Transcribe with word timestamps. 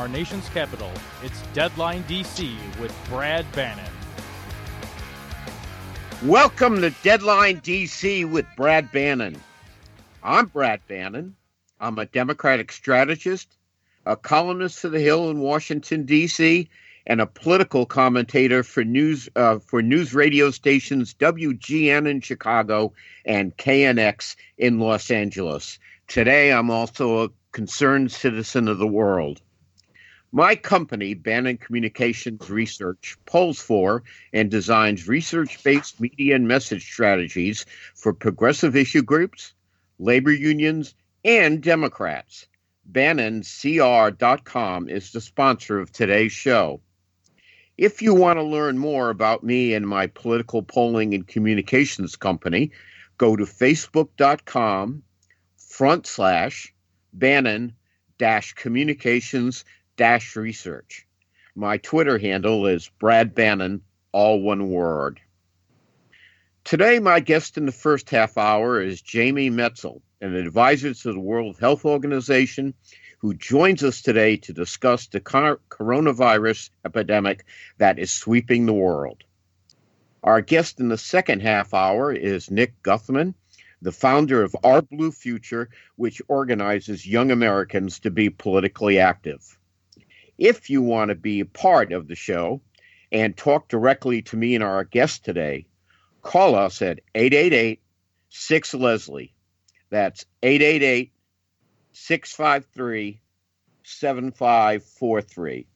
Our 0.00 0.08
nation's 0.08 0.48
capital, 0.48 0.90
it's 1.22 1.42
Deadline 1.52 2.02
DC 2.04 2.56
with 2.80 2.90
Brad 3.10 3.44
Bannon. 3.52 3.84
Welcome 6.24 6.80
to 6.80 6.88
Deadline 7.02 7.60
DC 7.60 8.30
with 8.30 8.46
Brad 8.56 8.90
Bannon. 8.92 9.36
I'm 10.22 10.46
Brad 10.46 10.80
Bannon. 10.88 11.36
I'm 11.80 11.98
a 11.98 12.06
Democratic 12.06 12.72
strategist, 12.72 13.58
a 14.06 14.16
columnist 14.16 14.78
for 14.78 14.88
The 14.88 15.00
Hill 15.00 15.28
in 15.28 15.40
Washington 15.40 16.06
D.C., 16.06 16.70
and 17.06 17.20
a 17.20 17.26
political 17.26 17.84
commentator 17.84 18.62
for 18.62 18.84
news 18.84 19.28
uh, 19.36 19.58
for 19.58 19.82
news 19.82 20.14
radio 20.14 20.50
stations 20.50 21.12
WGN 21.12 22.08
in 22.08 22.22
Chicago 22.22 22.94
and 23.26 23.54
KNX 23.58 24.34
in 24.56 24.78
Los 24.78 25.10
Angeles. 25.10 25.78
Today, 26.08 26.54
I'm 26.54 26.70
also 26.70 27.24
a 27.24 27.28
concerned 27.52 28.10
citizen 28.10 28.66
of 28.66 28.78
the 28.78 28.86
world. 28.86 29.42
My 30.32 30.54
company, 30.54 31.14
Bannon 31.14 31.56
Communications 31.56 32.48
Research, 32.48 33.18
polls 33.26 33.60
for 33.60 34.04
and 34.32 34.48
designs 34.48 35.08
research 35.08 35.62
based 35.64 36.00
media 36.00 36.36
and 36.36 36.46
message 36.46 36.84
strategies 36.84 37.66
for 37.96 38.12
progressive 38.12 38.76
issue 38.76 39.02
groups, 39.02 39.54
labor 39.98 40.32
unions, 40.32 40.94
and 41.24 41.60
Democrats. 41.60 42.46
BannonCR.com 42.92 44.88
is 44.88 45.10
the 45.10 45.20
sponsor 45.20 45.80
of 45.80 45.90
today's 45.90 46.32
show. 46.32 46.80
If 47.76 48.00
you 48.00 48.14
want 48.14 48.38
to 48.38 48.42
learn 48.44 48.78
more 48.78 49.10
about 49.10 49.42
me 49.42 49.74
and 49.74 49.88
my 49.88 50.06
political 50.06 50.62
polling 50.62 51.12
and 51.12 51.26
communications 51.26 52.14
company, 52.14 52.70
go 53.18 53.34
to 53.34 53.44
facebook.com 53.44 55.02
front 55.56 56.06
slash 56.06 56.72
Bannon 57.12 57.74
dash 58.18 58.52
communications 58.52 59.64
dash 60.00 60.34
research. 60.34 61.06
My 61.54 61.76
Twitter 61.76 62.16
handle 62.16 62.66
is 62.66 62.90
Brad 62.98 63.34
Bannon, 63.34 63.82
all 64.12 64.40
one 64.40 64.70
word. 64.70 65.20
Today, 66.64 66.98
my 66.98 67.20
guest 67.20 67.58
in 67.58 67.66
the 67.66 67.72
first 67.72 68.08
half 68.08 68.38
hour 68.38 68.80
is 68.80 69.02
Jamie 69.02 69.50
Metzl, 69.50 70.00
an 70.22 70.34
advisor 70.34 70.94
to 70.94 71.12
the 71.12 71.20
World 71.20 71.58
Health 71.60 71.84
Organization, 71.84 72.72
who 73.18 73.34
joins 73.34 73.84
us 73.84 74.00
today 74.00 74.38
to 74.38 74.54
discuss 74.54 75.06
the 75.06 75.20
coronavirus 75.20 76.70
epidemic 76.86 77.44
that 77.76 77.98
is 77.98 78.10
sweeping 78.10 78.64
the 78.64 78.72
world. 78.72 79.22
Our 80.24 80.40
guest 80.40 80.80
in 80.80 80.88
the 80.88 80.96
second 80.96 81.42
half 81.42 81.74
hour 81.74 82.10
is 82.10 82.50
Nick 82.50 82.82
Guthman, 82.82 83.34
the 83.82 83.92
founder 83.92 84.42
of 84.42 84.56
Our 84.64 84.80
Blue 84.80 85.12
Future, 85.12 85.68
which 85.96 86.22
organizes 86.26 87.06
young 87.06 87.30
Americans 87.30 87.98
to 87.98 88.10
be 88.10 88.30
politically 88.30 88.98
active. 88.98 89.58
If 90.40 90.70
you 90.70 90.80
want 90.80 91.10
to 91.10 91.14
be 91.14 91.40
a 91.40 91.44
part 91.44 91.92
of 91.92 92.08
the 92.08 92.14
show 92.14 92.62
and 93.12 93.36
talk 93.36 93.68
directly 93.68 94.22
to 94.22 94.38
me 94.38 94.54
and 94.54 94.64
our 94.64 94.84
guest 94.84 95.22
today, 95.22 95.66
call 96.22 96.54
us 96.54 96.80
at 96.80 97.00
888 97.14 97.78
6 98.30 98.74
Leslie. 98.74 99.34
That's 99.90 100.24
888 100.42 101.12
653 101.92 103.20
7543. 103.82 105.66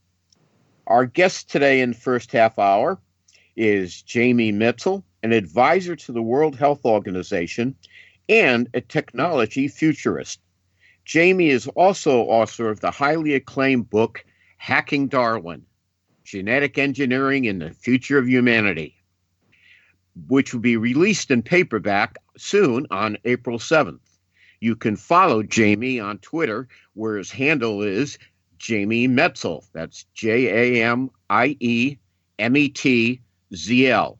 Our 0.87 1.05
guest 1.05 1.51
today 1.51 1.83
in 1.83 1.91
the 1.91 1.99
first 1.99 2.33
half 2.33 2.59
hour 2.59 2.99
is 3.57 4.01
Jamie 4.01 4.53
Metzl, 4.53 5.03
an 5.23 5.33
advisor 5.33 5.95
to 5.95 6.13
the 6.13 6.23
World 6.23 6.57
Health 6.57 6.87
Organization 6.87 7.77
and 8.31 8.71
a 8.73 8.81
technology 8.81 9.69
futurist. 9.69 10.41
Jamie 11.05 11.51
is 11.51 11.69
also 11.69 12.23
author 12.23 12.71
of 12.71 12.81
the 12.81 12.91
highly 12.91 13.35
acclaimed 13.35 13.91
book, 13.91 14.25
Hacking 14.65 15.09
Darwin 15.09 15.67
Genetic 16.25 16.79
Engineering 16.79 17.45
in 17.45 17.59
the 17.59 17.73
Future 17.73 18.17
of 18.17 18.27
Humanity, 18.27 18.97
which 20.27 20.55
will 20.55 20.63
be 20.63 20.79
released 20.79 21.31
in 21.31 21.43
paperback 21.43 22.17
soon 22.39 22.87
on 22.91 23.19
April 23.27 23.59
7th. 23.59 24.01
You 24.61 24.75
can 24.75 24.97
follow 24.97 25.43
Jamie 25.43 26.01
on 26.01 26.17
Twitter, 26.17 26.67
where 26.95 27.19
his 27.19 27.31
handle 27.31 27.83
is 27.83 28.17
Jamie 28.57 29.07
Metzl. 29.07 29.67
That's 29.75 30.07
J 30.15 30.79
A 30.79 30.83
M 30.83 31.11
I 31.29 31.59
E 31.61 31.99
M 32.39 32.57
E 32.57 32.71
T 32.71 33.21
Z 33.55 33.87
L. 33.91 34.19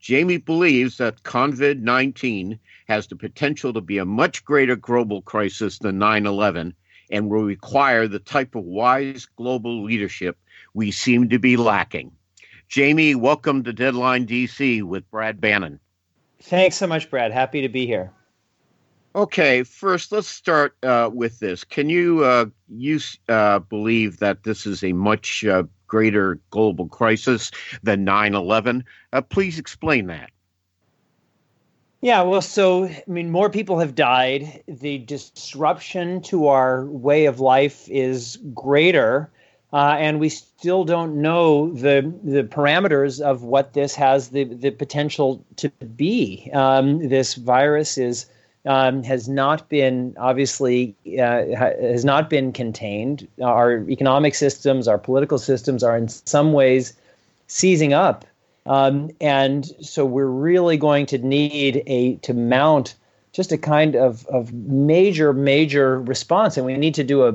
Jamie 0.00 0.38
believes 0.38 0.96
that 0.96 1.24
COVID 1.24 1.78
19 1.78 2.58
has 2.86 3.06
the 3.06 3.16
potential 3.16 3.74
to 3.74 3.82
be 3.82 3.98
a 3.98 4.06
much 4.06 4.46
greater 4.46 4.76
global 4.76 5.20
crisis 5.20 5.78
than 5.78 5.98
9 5.98 6.24
11 6.24 6.74
and 7.12 7.30
will 7.30 7.44
require 7.44 8.08
the 8.08 8.18
type 8.18 8.56
of 8.56 8.64
wise 8.64 9.26
global 9.36 9.84
leadership 9.84 10.36
we 10.74 10.90
seem 10.90 11.28
to 11.28 11.38
be 11.38 11.56
lacking. 11.56 12.10
Jamie, 12.68 13.14
welcome 13.14 13.62
to 13.62 13.72
Deadline 13.72 14.26
DC 14.26 14.82
with 14.82 15.08
Brad 15.10 15.40
Bannon. 15.40 15.78
Thanks 16.40 16.76
so 16.76 16.86
much, 16.86 17.10
Brad. 17.10 17.30
Happy 17.30 17.60
to 17.60 17.68
be 17.68 17.86
here. 17.86 18.12
Okay, 19.14 19.62
first 19.62 20.10
let's 20.10 20.26
start 20.26 20.74
uh, 20.82 21.10
with 21.12 21.38
this. 21.38 21.64
Can 21.64 21.90
you 21.90 22.24
uh, 22.24 22.46
you 22.70 22.98
uh, 23.28 23.58
believe 23.58 24.18
that 24.20 24.42
this 24.42 24.66
is 24.66 24.82
a 24.82 24.94
much 24.94 25.44
uh, 25.44 25.64
greater 25.86 26.40
global 26.48 26.88
crisis 26.88 27.50
than 27.82 28.06
9/11? 28.06 28.84
Uh, 29.12 29.20
please 29.20 29.58
explain 29.58 30.06
that. 30.06 30.30
Yeah, 32.02 32.22
well, 32.22 32.42
so 32.42 32.86
I 32.86 33.04
mean, 33.06 33.30
more 33.30 33.48
people 33.48 33.78
have 33.78 33.94
died. 33.94 34.64
The 34.66 34.98
disruption 34.98 36.20
to 36.22 36.48
our 36.48 36.84
way 36.86 37.26
of 37.26 37.38
life 37.38 37.88
is 37.88 38.38
greater, 38.52 39.30
uh, 39.72 39.94
and 40.00 40.18
we 40.18 40.28
still 40.28 40.82
don't 40.84 41.22
know 41.22 41.72
the 41.72 42.12
the 42.24 42.42
parameters 42.42 43.20
of 43.20 43.44
what 43.44 43.74
this 43.74 43.94
has 43.94 44.30
the 44.30 44.42
the 44.42 44.70
potential 44.70 45.44
to 45.56 45.68
be. 45.96 46.50
Um, 46.52 47.08
this 47.08 47.34
virus 47.34 47.96
is 47.96 48.26
um, 48.66 49.04
has 49.04 49.28
not 49.28 49.68
been 49.68 50.16
obviously 50.18 50.96
uh, 51.06 51.54
has 51.54 52.04
not 52.04 52.28
been 52.28 52.52
contained. 52.52 53.28
Our 53.40 53.88
economic 53.88 54.34
systems, 54.34 54.88
our 54.88 54.98
political 54.98 55.38
systems, 55.38 55.84
are 55.84 55.96
in 55.96 56.08
some 56.08 56.52
ways 56.52 56.94
seizing 57.46 57.92
up 57.92 58.24
um, 58.66 59.10
and 59.20 59.66
so 59.80 60.04
we're 60.04 60.26
really 60.26 60.76
going 60.76 61.06
to 61.06 61.18
need 61.18 61.82
a 61.86 62.16
to 62.16 62.34
mount 62.34 62.94
just 63.32 63.50
a 63.50 63.58
kind 63.58 63.96
of, 63.96 64.26
of 64.26 64.52
major, 64.52 65.32
major 65.32 66.00
response. 66.00 66.56
And 66.56 66.66
we 66.66 66.76
need 66.76 66.94
to 66.94 67.04
do 67.04 67.22
a, 67.24 67.28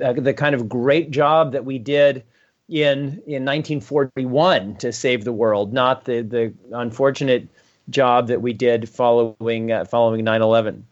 a 0.00 0.20
the 0.20 0.34
kind 0.34 0.54
of 0.54 0.68
great 0.68 1.10
job 1.10 1.52
that 1.52 1.64
we 1.64 1.78
did 1.78 2.24
in 2.68 3.22
in 3.26 3.44
1941 3.44 4.76
to 4.76 4.92
save 4.92 5.24
the 5.24 5.32
world, 5.32 5.72
not 5.72 6.04
the 6.04 6.22
the 6.22 6.54
unfortunate 6.72 7.48
job 7.90 8.28
that 8.28 8.40
we 8.40 8.52
did 8.52 8.88
following 8.88 9.70
uh, 9.70 9.84
following 9.84 10.24
9/11. 10.24 10.82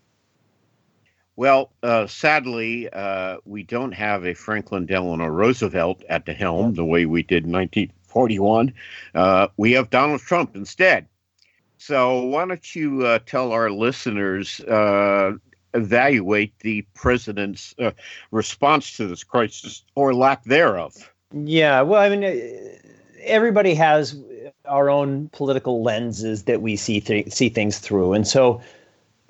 Well, 1.37 1.73
uh, 1.83 2.07
sadly, 2.07 2.91
uh, 2.93 3.39
we 3.47 3.63
don't 3.63 3.93
have 3.93 4.27
a 4.27 4.35
Franklin 4.35 4.85
Delano 4.85 5.27
Roosevelt 5.27 6.05
at 6.09 6.27
the 6.27 6.35
helm 6.35 6.75
the 6.75 6.85
way 6.85 7.07
we 7.07 7.23
did 7.23 7.45
in 7.45 7.51
19, 7.53 7.91
41. 8.11 8.75
Uh, 9.15 9.49
we 9.57 9.73
have 9.73 9.91
Donald 9.91 10.21
Trump 10.21 10.57
instead. 10.57 11.07
So 11.79 12.25
why 12.25 12.45
don't 12.45 12.75
you 12.75 13.07
uh, 13.07 13.21
tell 13.25 13.53
our 13.53 13.71
listeners, 13.71 14.61
uh, 14.61 15.33
evaluate 15.73 16.59
the 16.59 16.83
president's 16.95 17.75
uh, 17.79 17.93
response 18.31 18.97
to 18.99 19.07
this 19.07 19.25
crisis 19.25 19.83
or 19.95 20.13
lack 20.13 20.45
thereof? 20.45 21.11
Yeah, 21.33 21.81
well, 21.83 22.03
I 22.03 22.15
mean, 22.15 22.25
uh, 22.25 22.93
everybody 23.23 23.75
has 23.75 24.21
our 24.67 24.91
own 24.91 25.31
political 25.33 25.83
lenses 25.83 26.45
that 26.45 26.61
we 26.61 26.77
see 26.77 27.01
th- 27.01 27.33
see 27.33 27.49
things 27.49 27.79
through, 27.79 28.13
and 28.13 28.27
so 28.27 28.61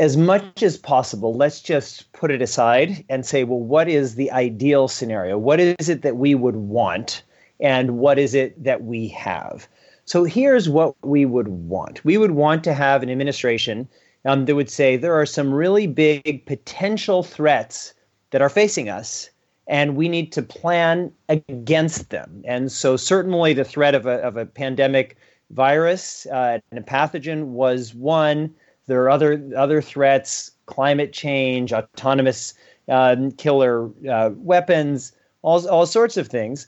as 0.00 0.16
much 0.16 0.62
as 0.62 0.78
possible, 0.78 1.34
let's 1.34 1.60
just 1.60 2.10
put 2.12 2.30
it 2.30 2.40
aside 2.40 3.04
and 3.10 3.26
say, 3.26 3.44
well, 3.44 3.60
what 3.60 3.86
is 3.86 4.14
the 4.14 4.30
ideal 4.32 4.88
scenario? 4.88 5.36
What 5.36 5.60
is 5.60 5.90
it 5.90 6.00
that 6.02 6.16
we 6.16 6.34
would 6.34 6.56
want? 6.56 7.22
And 7.60 7.98
what 7.98 8.18
is 8.18 8.34
it 8.34 8.62
that 8.62 8.84
we 8.84 9.08
have. 9.08 9.68
So 10.04 10.24
here's 10.24 10.68
what 10.68 10.94
we 11.04 11.24
would 11.24 11.48
want 11.48 12.04
we 12.04 12.18
would 12.18 12.32
want 12.32 12.64
to 12.64 12.74
have 12.74 13.02
an 13.02 13.10
administration 13.10 13.88
um, 14.24 14.44
that 14.46 14.54
would 14.54 14.70
say 14.70 14.96
there 14.96 15.14
are 15.14 15.26
some 15.26 15.52
really 15.52 15.86
big 15.86 16.44
potential 16.46 17.22
threats 17.22 17.94
that 18.30 18.42
are 18.42 18.48
facing 18.48 18.88
us, 18.88 19.30
and 19.66 19.96
we 19.96 20.08
need 20.08 20.32
to 20.32 20.42
plan 20.42 21.12
against 21.28 22.10
them. 22.10 22.42
And 22.44 22.70
so, 22.70 22.96
certainly, 22.96 23.52
the 23.52 23.64
threat 23.64 23.94
of 23.94 24.06
a, 24.06 24.16
of 24.22 24.36
a 24.36 24.46
pandemic 24.46 25.16
virus 25.50 26.26
uh, 26.26 26.58
and 26.70 26.80
a 26.80 26.82
pathogen 26.82 27.46
was 27.46 27.94
one. 27.94 28.54
There 28.86 29.02
are 29.02 29.10
other 29.10 29.42
other 29.56 29.80
threats: 29.80 30.50
climate 30.66 31.12
change, 31.12 31.72
autonomous 31.72 32.54
um, 32.88 33.32
killer 33.32 33.90
uh, 34.08 34.30
weapons, 34.34 35.12
all 35.42 35.66
all 35.68 35.86
sorts 35.86 36.16
of 36.16 36.28
things. 36.28 36.66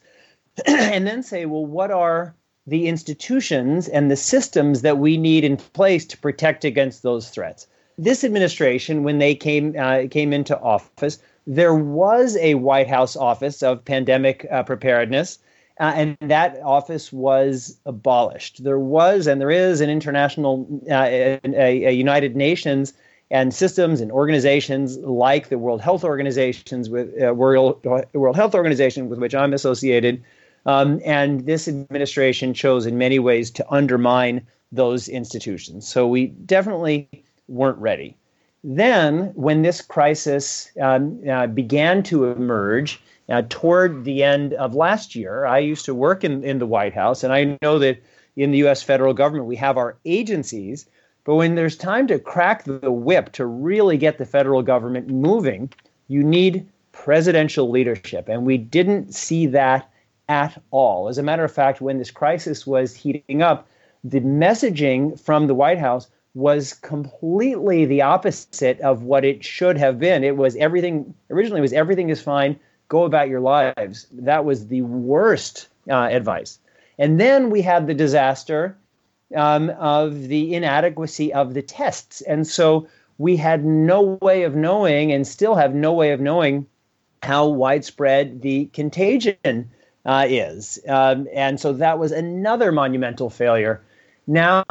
and 0.66 1.06
then 1.06 1.22
say, 1.22 1.46
well, 1.46 1.64
what 1.64 1.90
are 1.90 2.34
the 2.66 2.86
institutions 2.86 3.88
and 3.88 4.10
the 4.10 4.16
systems 4.16 4.82
that 4.82 4.98
we 4.98 5.16
need 5.16 5.44
in 5.44 5.56
place 5.56 6.04
to 6.06 6.18
protect 6.18 6.64
against 6.64 7.02
those 7.02 7.30
threats? 7.30 7.66
This 7.98 8.24
administration, 8.24 9.04
when 9.04 9.18
they 9.18 9.34
came 9.34 9.74
uh, 9.78 10.04
came 10.10 10.32
into 10.32 10.58
office, 10.58 11.18
there 11.46 11.74
was 11.74 12.36
a 12.36 12.54
White 12.54 12.88
House 12.88 13.16
Office 13.16 13.62
of 13.62 13.84
Pandemic 13.84 14.46
uh, 14.50 14.62
Preparedness, 14.62 15.38
uh, 15.80 15.92
and 15.94 16.16
that 16.20 16.60
office 16.62 17.12
was 17.12 17.76
abolished. 17.86 18.62
There 18.62 18.78
was 18.78 19.26
and 19.26 19.40
there 19.40 19.50
is 19.50 19.80
an 19.80 19.90
international, 19.90 20.66
uh, 20.90 20.94
a, 20.94 21.40
a, 21.86 21.90
United 21.92 22.36
Nations 22.36 22.92
and 23.30 23.52
systems 23.52 24.00
and 24.00 24.12
organizations 24.12 24.98
like 24.98 25.48
the 25.48 25.58
World 25.58 25.80
Health 25.80 26.04
Organizations 26.04 26.88
with 26.88 27.10
uh, 27.20 27.34
World 27.34 27.84
World 28.12 28.36
Health 28.36 28.54
Organization 28.54 29.08
with 29.08 29.18
which 29.18 29.34
I'm 29.34 29.52
associated, 29.52 30.22
um, 30.66 31.00
and 31.04 31.46
this 31.46 31.68
administration 31.68 32.54
chose 32.54 32.86
in 32.86 32.98
many 32.98 33.18
ways 33.18 33.50
to 33.52 33.72
undermine 33.72 34.46
those 34.70 35.08
institutions. 35.08 35.86
So 35.86 36.06
we 36.06 36.28
definitely 36.28 37.08
weren't 37.48 37.78
ready. 37.78 38.16
Then, 38.64 39.32
when 39.34 39.62
this 39.62 39.80
crisis 39.80 40.70
um, 40.80 41.20
uh, 41.28 41.48
began 41.48 42.02
to 42.04 42.26
emerge 42.26 43.02
uh, 43.28 43.42
toward 43.48 44.04
the 44.04 44.22
end 44.22 44.54
of 44.54 44.74
last 44.74 45.16
year, 45.16 45.44
I 45.44 45.58
used 45.58 45.84
to 45.86 45.94
work 45.94 46.22
in, 46.22 46.44
in 46.44 46.58
the 46.58 46.66
White 46.66 46.94
House, 46.94 47.24
and 47.24 47.32
I 47.32 47.58
know 47.60 47.78
that 47.80 48.00
in 48.36 48.52
the 48.52 48.58
US 48.66 48.82
federal 48.82 49.14
government 49.14 49.46
we 49.46 49.56
have 49.56 49.76
our 49.76 49.96
agencies. 50.04 50.86
But 51.24 51.36
when 51.36 51.54
there's 51.54 51.76
time 51.76 52.06
to 52.08 52.18
crack 52.18 52.64
the 52.64 52.90
whip 52.90 53.32
to 53.32 53.46
really 53.46 53.96
get 53.96 54.18
the 54.18 54.26
federal 54.26 54.62
government 54.62 55.08
moving, 55.08 55.72
you 56.08 56.22
need 56.22 56.66
presidential 56.92 57.70
leadership. 57.70 58.28
And 58.28 58.44
we 58.44 58.58
didn't 58.58 59.14
see 59.14 59.46
that 59.46 59.88
at 60.32 60.62
all. 60.70 61.10
As 61.10 61.18
a 61.18 61.22
matter 61.22 61.44
of 61.44 61.52
fact, 61.52 61.82
when 61.82 61.98
this 61.98 62.10
crisis 62.10 62.66
was 62.66 62.94
heating 62.94 63.42
up, 63.42 63.68
the 64.02 64.20
messaging 64.20 65.20
from 65.20 65.46
the 65.46 65.54
White 65.54 65.78
House 65.78 66.08
was 66.34 66.72
completely 66.72 67.84
the 67.84 68.00
opposite 68.00 68.80
of 68.80 69.02
what 69.02 69.26
it 69.26 69.44
should 69.44 69.76
have 69.76 69.98
been. 69.98 70.24
It 70.24 70.38
was 70.38 70.56
everything 70.56 71.12
originally 71.28 71.60
was 71.60 71.74
everything 71.74 72.08
is 72.08 72.22
fine, 72.22 72.58
go 72.88 73.04
about 73.04 73.28
your 73.28 73.40
lives. 73.40 74.06
That 74.10 74.46
was 74.46 74.68
the 74.68 74.80
worst 74.80 75.68
uh, 75.90 76.08
advice. 76.10 76.58
And 76.98 77.20
then 77.20 77.50
we 77.50 77.60
had 77.60 77.86
the 77.86 77.94
disaster 77.94 78.74
um, 79.36 79.68
of 79.78 80.28
the 80.28 80.54
inadequacy 80.54 81.34
of 81.34 81.52
the 81.52 81.62
tests. 81.62 82.22
And 82.22 82.46
so 82.46 82.88
we 83.18 83.36
had 83.36 83.66
no 83.66 84.18
way 84.22 84.44
of 84.44 84.56
knowing 84.56 85.12
and 85.12 85.26
still 85.26 85.56
have 85.56 85.74
no 85.74 85.92
way 85.92 86.12
of 86.12 86.20
knowing 86.20 86.66
how 87.22 87.48
widespread 87.48 88.40
the 88.40 88.64
contagion 88.72 89.70
uh, 90.04 90.26
is. 90.28 90.78
Um, 90.88 91.28
and 91.32 91.60
so 91.60 91.72
that 91.74 91.98
was 91.98 92.12
another 92.12 92.72
monumental 92.72 93.30
failure. 93.30 93.82
Now 94.26 94.64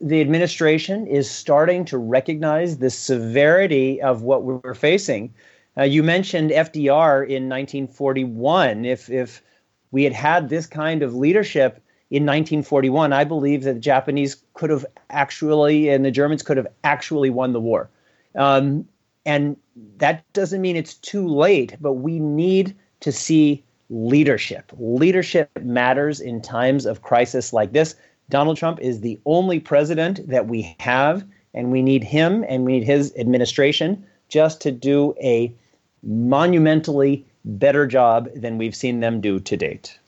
the 0.00 0.20
administration 0.20 1.06
is 1.06 1.30
starting 1.30 1.84
to 1.86 1.98
recognize 1.98 2.78
the 2.78 2.90
severity 2.90 4.00
of 4.00 4.22
what 4.22 4.44
we're 4.44 4.74
facing. 4.74 5.32
Uh, 5.78 5.82
you 5.82 6.02
mentioned 6.02 6.50
FDR 6.50 7.22
in 7.22 7.48
1941. 7.48 8.84
If 8.84 9.10
if 9.10 9.42
we 9.90 10.04
had 10.04 10.12
had 10.12 10.48
this 10.48 10.66
kind 10.66 11.02
of 11.02 11.14
leadership 11.14 11.82
in 12.10 12.24
1941, 12.24 13.12
I 13.12 13.24
believe 13.24 13.64
that 13.64 13.74
the 13.74 13.80
Japanese 13.80 14.36
could 14.54 14.70
have 14.70 14.86
actually 15.10 15.88
and 15.88 16.04
the 16.04 16.10
Germans 16.10 16.42
could 16.42 16.56
have 16.56 16.66
actually 16.84 17.30
won 17.30 17.52
the 17.52 17.60
war. 17.60 17.88
Um, 18.34 18.86
and 19.24 19.56
that 19.96 20.30
doesn't 20.32 20.60
mean 20.60 20.76
it's 20.76 20.94
too 20.94 21.26
late, 21.26 21.76
but 21.80 21.94
we 21.94 22.20
need 22.20 22.76
to 23.00 23.10
see 23.10 23.64
leadership. 23.90 24.72
Leadership 24.78 25.50
matters 25.62 26.20
in 26.20 26.40
times 26.40 26.86
of 26.86 27.02
crisis 27.02 27.52
like 27.52 27.72
this. 27.72 27.94
Donald 28.28 28.56
Trump 28.56 28.80
is 28.80 29.00
the 29.00 29.20
only 29.24 29.60
president 29.60 30.28
that 30.28 30.48
we 30.48 30.76
have, 30.80 31.24
and 31.54 31.70
we 31.70 31.82
need 31.82 32.02
him 32.02 32.44
and 32.48 32.64
we 32.64 32.72
need 32.72 32.84
his 32.84 33.14
administration 33.16 34.04
just 34.28 34.60
to 34.62 34.72
do 34.72 35.14
a 35.22 35.54
monumentally 36.02 37.24
better 37.44 37.86
job 37.86 38.28
than 38.34 38.58
we've 38.58 38.74
seen 38.74 39.00
them 39.00 39.20
do 39.20 39.38
to 39.40 39.56
date. 39.56 39.98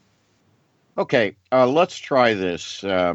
Okay, 0.96 1.36
uh, 1.52 1.66
let's 1.66 1.96
try 1.96 2.34
this. 2.34 2.82
Uh, 2.82 3.14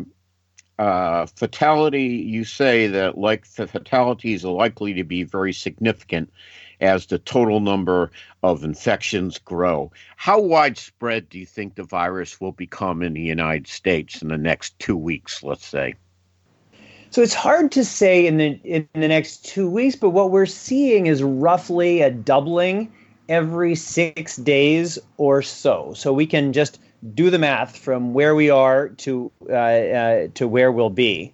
uh, 0.80 1.25
fatality, 1.25 2.06
you 2.06 2.45
say 2.45 2.88
that 2.88 3.18
like 3.18 3.45
the 3.56 3.68
fatalities 3.68 4.45
are 4.45 4.54
likely 4.54 4.94
to 4.94 5.04
be 5.04 5.24
very 5.24 5.54
significant 5.54 6.31
as 6.83 7.06
the 7.06 7.18
total 7.18 7.62
number 7.62 8.12
of 8.44 8.63
infections 8.63 9.39
grow. 9.39 9.91
How 10.18 10.39
widespread 10.39 11.30
do 11.30 11.39
you 11.39 11.45
think 11.45 11.75
the 11.75 11.83
virus 11.83 12.39
will 12.41 12.51
become 12.51 13.01
in 13.01 13.13
the 13.13 13.21
United 13.21 13.68
States 13.68 14.21
in 14.21 14.27
the 14.27 14.38
next 14.38 14.77
two 14.80 14.97
weeks, 14.97 15.41
let's 15.41 15.65
say? 15.65 15.95
So 17.09 17.21
it's 17.21 17.33
hard 17.33 17.71
to 17.74 17.85
say 17.85 18.25
in 18.25 18.38
the 18.38 18.59
in 18.63 18.88
the 18.94 19.07
next 19.07 19.45
two 19.45 19.69
weeks, 19.69 19.95
but 19.95 20.09
what 20.09 20.31
we're 20.31 20.47
seeing 20.47 21.06
is 21.06 21.21
roughly 21.21 22.01
a 22.01 22.09
doubling 22.09 22.91
every 23.29 23.75
six 23.75 24.36
days 24.36 25.00
or 25.18 25.41
so. 25.41 25.94
So 25.95 26.12
we 26.12 26.25
can 26.25 26.53
just 26.53 26.79
do 27.13 27.29
the 27.29 27.38
math 27.38 27.77
from 27.77 28.13
where 28.13 28.33
we 28.33 28.50
are 28.50 28.89
to 28.89 29.31
uh, 29.47 29.53
uh, 29.53 30.27
to 30.33 30.47
where 30.47 30.71
we'll 30.71 30.89
be. 30.89 31.33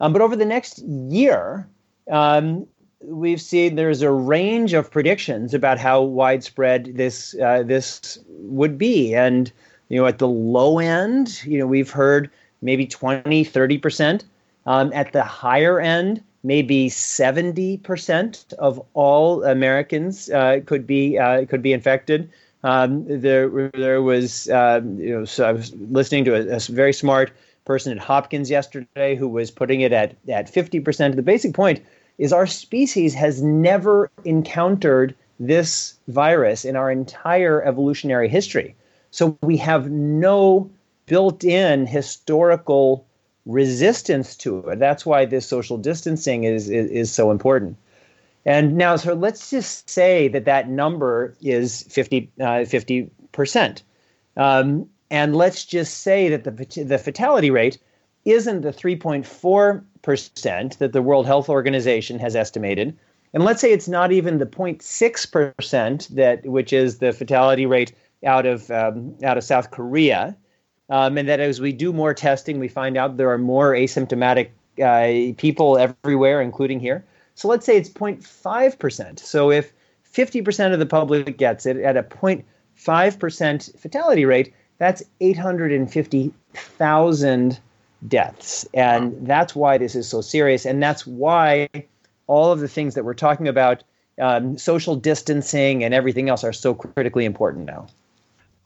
Um, 0.00 0.12
but 0.12 0.20
over 0.20 0.34
the 0.34 0.44
next 0.44 0.78
year, 0.80 1.68
um, 2.10 2.66
we've 3.02 3.40
seen 3.40 3.76
there's 3.76 4.02
a 4.02 4.10
range 4.10 4.74
of 4.74 4.90
predictions 4.90 5.54
about 5.54 5.78
how 5.78 6.02
widespread 6.02 6.96
this 6.96 7.34
uh, 7.42 7.62
this 7.62 8.18
would 8.28 8.76
be. 8.78 9.14
And 9.14 9.50
you 9.90 10.00
know 10.00 10.06
at 10.06 10.18
the 10.18 10.28
low 10.28 10.78
end 10.78 11.44
you 11.44 11.58
know 11.58 11.66
we've 11.66 11.90
heard 11.90 12.30
maybe 12.62 12.86
20 12.86 13.44
30% 13.44 14.24
um, 14.64 14.90
at 14.94 15.12
the 15.12 15.22
higher 15.22 15.78
end 15.78 16.22
maybe 16.42 16.88
70% 16.88 18.52
of 18.54 18.82
all 18.94 19.44
americans 19.44 20.30
uh, 20.30 20.60
could 20.64 20.86
be 20.86 21.18
uh, 21.18 21.44
could 21.44 21.60
be 21.60 21.74
infected. 21.74 22.30
Um, 22.62 23.04
there 23.06 23.70
there 23.74 24.00
was 24.02 24.48
um, 24.50 24.98
you 24.98 25.18
know 25.18 25.24
so 25.26 25.48
i 25.48 25.52
was 25.52 25.74
listening 25.74 26.24
to 26.26 26.34
a, 26.34 26.56
a 26.56 26.60
very 26.60 26.92
smart 26.92 27.32
person 27.64 27.92
at 27.92 27.98
hopkins 27.98 28.50
yesterday 28.50 29.16
who 29.16 29.28
was 29.28 29.50
putting 29.50 29.80
it 29.80 29.92
at 29.92 30.16
at 30.28 30.52
50% 30.52 31.16
the 31.16 31.22
basic 31.22 31.54
point 31.54 31.80
is 32.20 32.34
our 32.34 32.46
species 32.46 33.14
has 33.14 33.42
never 33.42 34.10
encountered 34.26 35.14
this 35.40 35.98
virus 36.06 36.66
in 36.66 36.76
our 36.76 36.90
entire 36.90 37.62
evolutionary 37.64 38.28
history. 38.28 38.76
So 39.10 39.38
we 39.42 39.56
have 39.56 39.90
no 39.90 40.70
built 41.06 41.42
in 41.42 41.86
historical 41.86 43.06
resistance 43.46 44.36
to 44.36 44.58
it. 44.68 44.78
That's 44.78 45.06
why 45.06 45.24
this 45.24 45.46
social 45.46 45.78
distancing 45.78 46.44
is, 46.44 46.68
is, 46.68 46.90
is, 46.90 47.10
so 47.10 47.30
important. 47.30 47.78
And 48.44 48.76
now, 48.76 48.96
so 48.96 49.14
let's 49.14 49.48
just 49.48 49.88
say 49.88 50.28
that 50.28 50.44
that 50.44 50.68
number 50.68 51.34
is 51.40 51.84
50, 51.84 52.30
uh, 52.38 52.44
50%. 52.44 53.82
Um, 54.36 54.88
and 55.10 55.34
let's 55.34 55.64
just 55.64 56.02
say 56.02 56.28
that 56.28 56.44
the, 56.44 56.84
the 56.84 56.98
fatality 56.98 57.50
rate 57.50 57.78
isn't 58.24 58.62
the 58.62 58.72
3.4 58.72 59.84
percent 60.02 60.78
that 60.78 60.92
the 60.92 61.02
World 61.02 61.26
Health 61.26 61.48
Organization 61.48 62.18
has 62.18 62.36
estimated, 62.36 62.96
and 63.32 63.44
let's 63.44 63.60
say 63.60 63.72
it's 63.72 63.88
not 63.88 64.12
even 64.12 64.38
the 64.38 64.46
0.6 64.46 65.56
percent 65.56 66.08
that 66.14 66.46
which 66.46 66.72
is 66.72 66.98
the 66.98 67.12
fatality 67.12 67.66
rate 67.66 67.92
out 68.24 68.46
of 68.46 68.70
um, 68.70 69.14
out 69.22 69.36
of 69.38 69.44
South 69.44 69.70
Korea, 69.70 70.36
um, 70.88 71.18
and 71.18 71.28
that 71.28 71.40
as 71.40 71.60
we 71.60 71.72
do 71.72 71.92
more 71.92 72.14
testing, 72.14 72.58
we 72.58 72.68
find 72.68 72.96
out 72.96 73.16
there 73.16 73.30
are 73.30 73.38
more 73.38 73.72
asymptomatic 73.72 74.50
uh, 74.82 75.34
people 75.36 75.78
everywhere, 75.78 76.40
including 76.40 76.80
here. 76.80 77.04
So 77.34 77.48
let's 77.48 77.66
say 77.66 77.76
it's 77.76 77.88
0.5 77.88 78.78
percent. 78.78 79.18
So 79.20 79.50
if 79.50 79.72
50 80.02 80.42
percent 80.42 80.74
of 80.74 80.80
the 80.80 80.86
public 80.86 81.38
gets 81.38 81.66
it 81.66 81.76
at 81.78 81.96
a 81.96 82.02
0.5 82.02 83.18
percent 83.18 83.70
fatality 83.78 84.24
rate, 84.24 84.54
that's 84.78 85.02
850,000 85.20 87.60
deaths. 88.06 88.66
And 88.74 89.26
that's 89.26 89.54
why 89.54 89.78
this 89.78 89.94
is 89.94 90.08
so 90.08 90.20
serious. 90.20 90.64
And 90.66 90.82
that's 90.82 91.06
why 91.06 91.68
all 92.26 92.52
of 92.52 92.60
the 92.60 92.68
things 92.68 92.94
that 92.94 93.04
we're 93.04 93.14
talking 93.14 93.48
about, 93.48 93.82
um, 94.20 94.58
social 94.58 94.96
distancing 94.96 95.84
and 95.84 95.94
everything 95.94 96.28
else, 96.28 96.44
are 96.44 96.52
so 96.52 96.74
critically 96.74 97.24
important 97.24 97.66
now. 97.66 97.86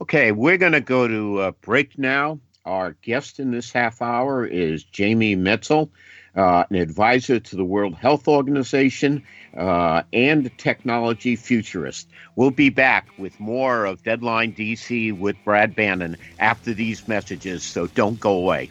Okay, 0.00 0.32
we're 0.32 0.58
going 0.58 0.72
to 0.72 0.80
go 0.80 1.08
to 1.08 1.42
a 1.42 1.52
break 1.52 1.98
now. 1.98 2.38
Our 2.64 2.92
guest 3.02 3.40
in 3.40 3.50
this 3.50 3.70
half 3.70 4.00
hour 4.00 4.46
is 4.46 4.84
Jamie 4.84 5.36
Metzl, 5.36 5.90
uh, 6.34 6.64
an 6.70 6.76
advisor 6.76 7.38
to 7.38 7.56
the 7.56 7.64
World 7.64 7.94
Health 7.94 8.26
Organization, 8.26 9.22
uh, 9.56 10.02
and 10.12 10.50
technology 10.58 11.36
futurist. 11.36 12.08
We'll 12.36 12.50
be 12.50 12.70
back 12.70 13.08
with 13.18 13.38
more 13.38 13.84
of 13.84 14.02
Deadline 14.02 14.54
DC 14.54 15.16
with 15.16 15.36
Brad 15.44 15.76
Bannon 15.76 16.16
after 16.40 16.74
these 16.74 17.06
messages, 17.06 17.62
so 17.62 17.86
don't 17.86 18.18
go 18.18 18.32
away. 18.32 18.70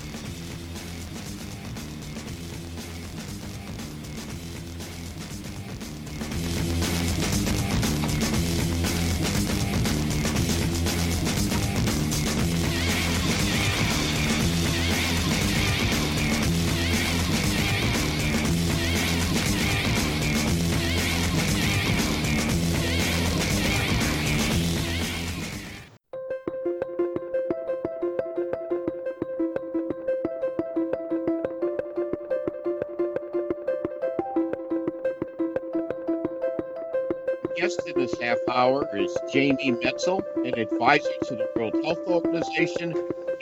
guest 37.61 37.81
in 37.85 37.93
this 37.95 38.19
half 38.19 38.39
hour 38.51 38.89
is 38.97 39.15
Jamie 39.31 39.71
Metzl, 39.71 40.23
an 40.47 40.57
advisor 40.57 41.11
to 41.25 41.35
the 41.35 41.47
World 41.55 41.75
Health 41.85 41.99
Organization 42.07 42.91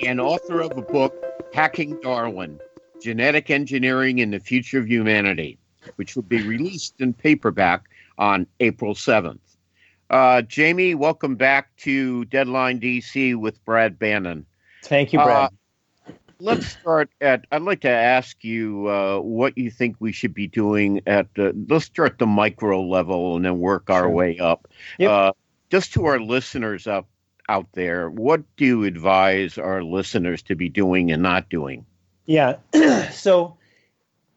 and 0.05 0.19
author 0.19 0.59
of 0.59 0.77
a 0.77 0.81
book, 0.81 1.15
Hacking 1.53 1.97
Darwin 2.01 2.59
Genetic 3.01 3.49
Engineering 3.49 4.17
in 4.17 4.31
the 4.31 4.41
Future 4.41 4.77
of 4.77 4.89
Humanity, 4.89 5.57
which 5.95 6.17
will 6.17 6.23
be 6.23 6.41
released 6.41 6.95
in 6.99 7.13
paperback 7.13 7.83
on 8.17 8.45
April 8.59 8.93
7th. 8.93 9.39
Uh, 10.09 10.41
Jamie, 10.41 10.95
welcome 10.95 11.37
back 11.37 11.73
to 11.77 12.25
Deadline 12.25 12.81
DC 12.81 13.37
with 13.37 13.63
Brad 13.63 13.97
Bannon. 13.97 14.45
Thank 14.83 15.13
you, 15.13 15.19
Brad. 15.19 15.45
Uh, 15.45 15.49
let's 16.39 16.67
start 16.81 17.09
at 17.21 17.45
i'd 17.51 17.61
like 17.61 17.81
to 17.81 17.89
ask 17.89 18.43
you 18.43 18.87
uh, 18.87 19.19
what 19.19 19.57
you 19.57 19.69
think 19.69 19.95
we 19.99 20.11
should 20.11 20.33
be 20.33 20.47
doing 20.47 21.01
at 21.07 21.33
the 21.35 21.53
let's 21.69 21.85
start 21.85 22.17
the 22.17 22.25
micro 22.25 22.81
level 22.81 23.35
and 23.35 23.45
then 23.45 23.59
work 23.59 23.89
our 23.89 24.03
sure. 24.03 24.09
way 24.09 24.39
up 24.39 24.67
yep. 24.97 25.09
uh, 25.09 25.31
just 25.69 25.93
to 25.93 26.05
our 26.05 26.19
listeners 26.19 26.87
up 26.87 27.07
out 27.47 27.67
there 27.73 28.09
what 28.09 28.41
do 28.57 28.65
you 28.65 28.83
advise 28.83 29.57
our 29.57 29.83
listeners 29.83 30.41
to 30.41 30.55
be 30.55 30.69
doing 30.69 31.11
and 31.11 31.23
not 31.23 31.49
doing 31.49 31.85
yeah 32.25 32.57
so 33.11 33.57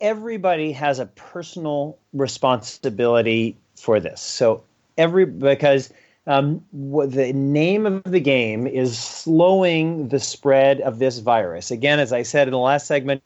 everybody 0.00 0.72
has 0.72 0.98
a 0.98 1.06
personal 1.06 1.98
responsibility 2.12 3.56
for 3.76 4.00
this 4.00 4.20
so 4.20 4.64
every 4.96 5.24
because 5.26 5.92
um, 6.26 6.64
the 6.72 7.32
name 7.32 7.86
of 7.86 8.04
the 8.04 8.20
game 8.20 8.66
is 8.66 8.98
slowing 8.98 10.08
the 10.08 10.20
spread 10.20 10.80
of 10.80 10.98
this 10.98 11.18
virus. 11.18 11.70
Again, 11.70 11.98
as 11.98 12.12
I 12.12 12.22
said 12.22 12.46
in 12.48 12.52
the 12.52 12.58
last 12.58 12.86
segment, 12.86 13.22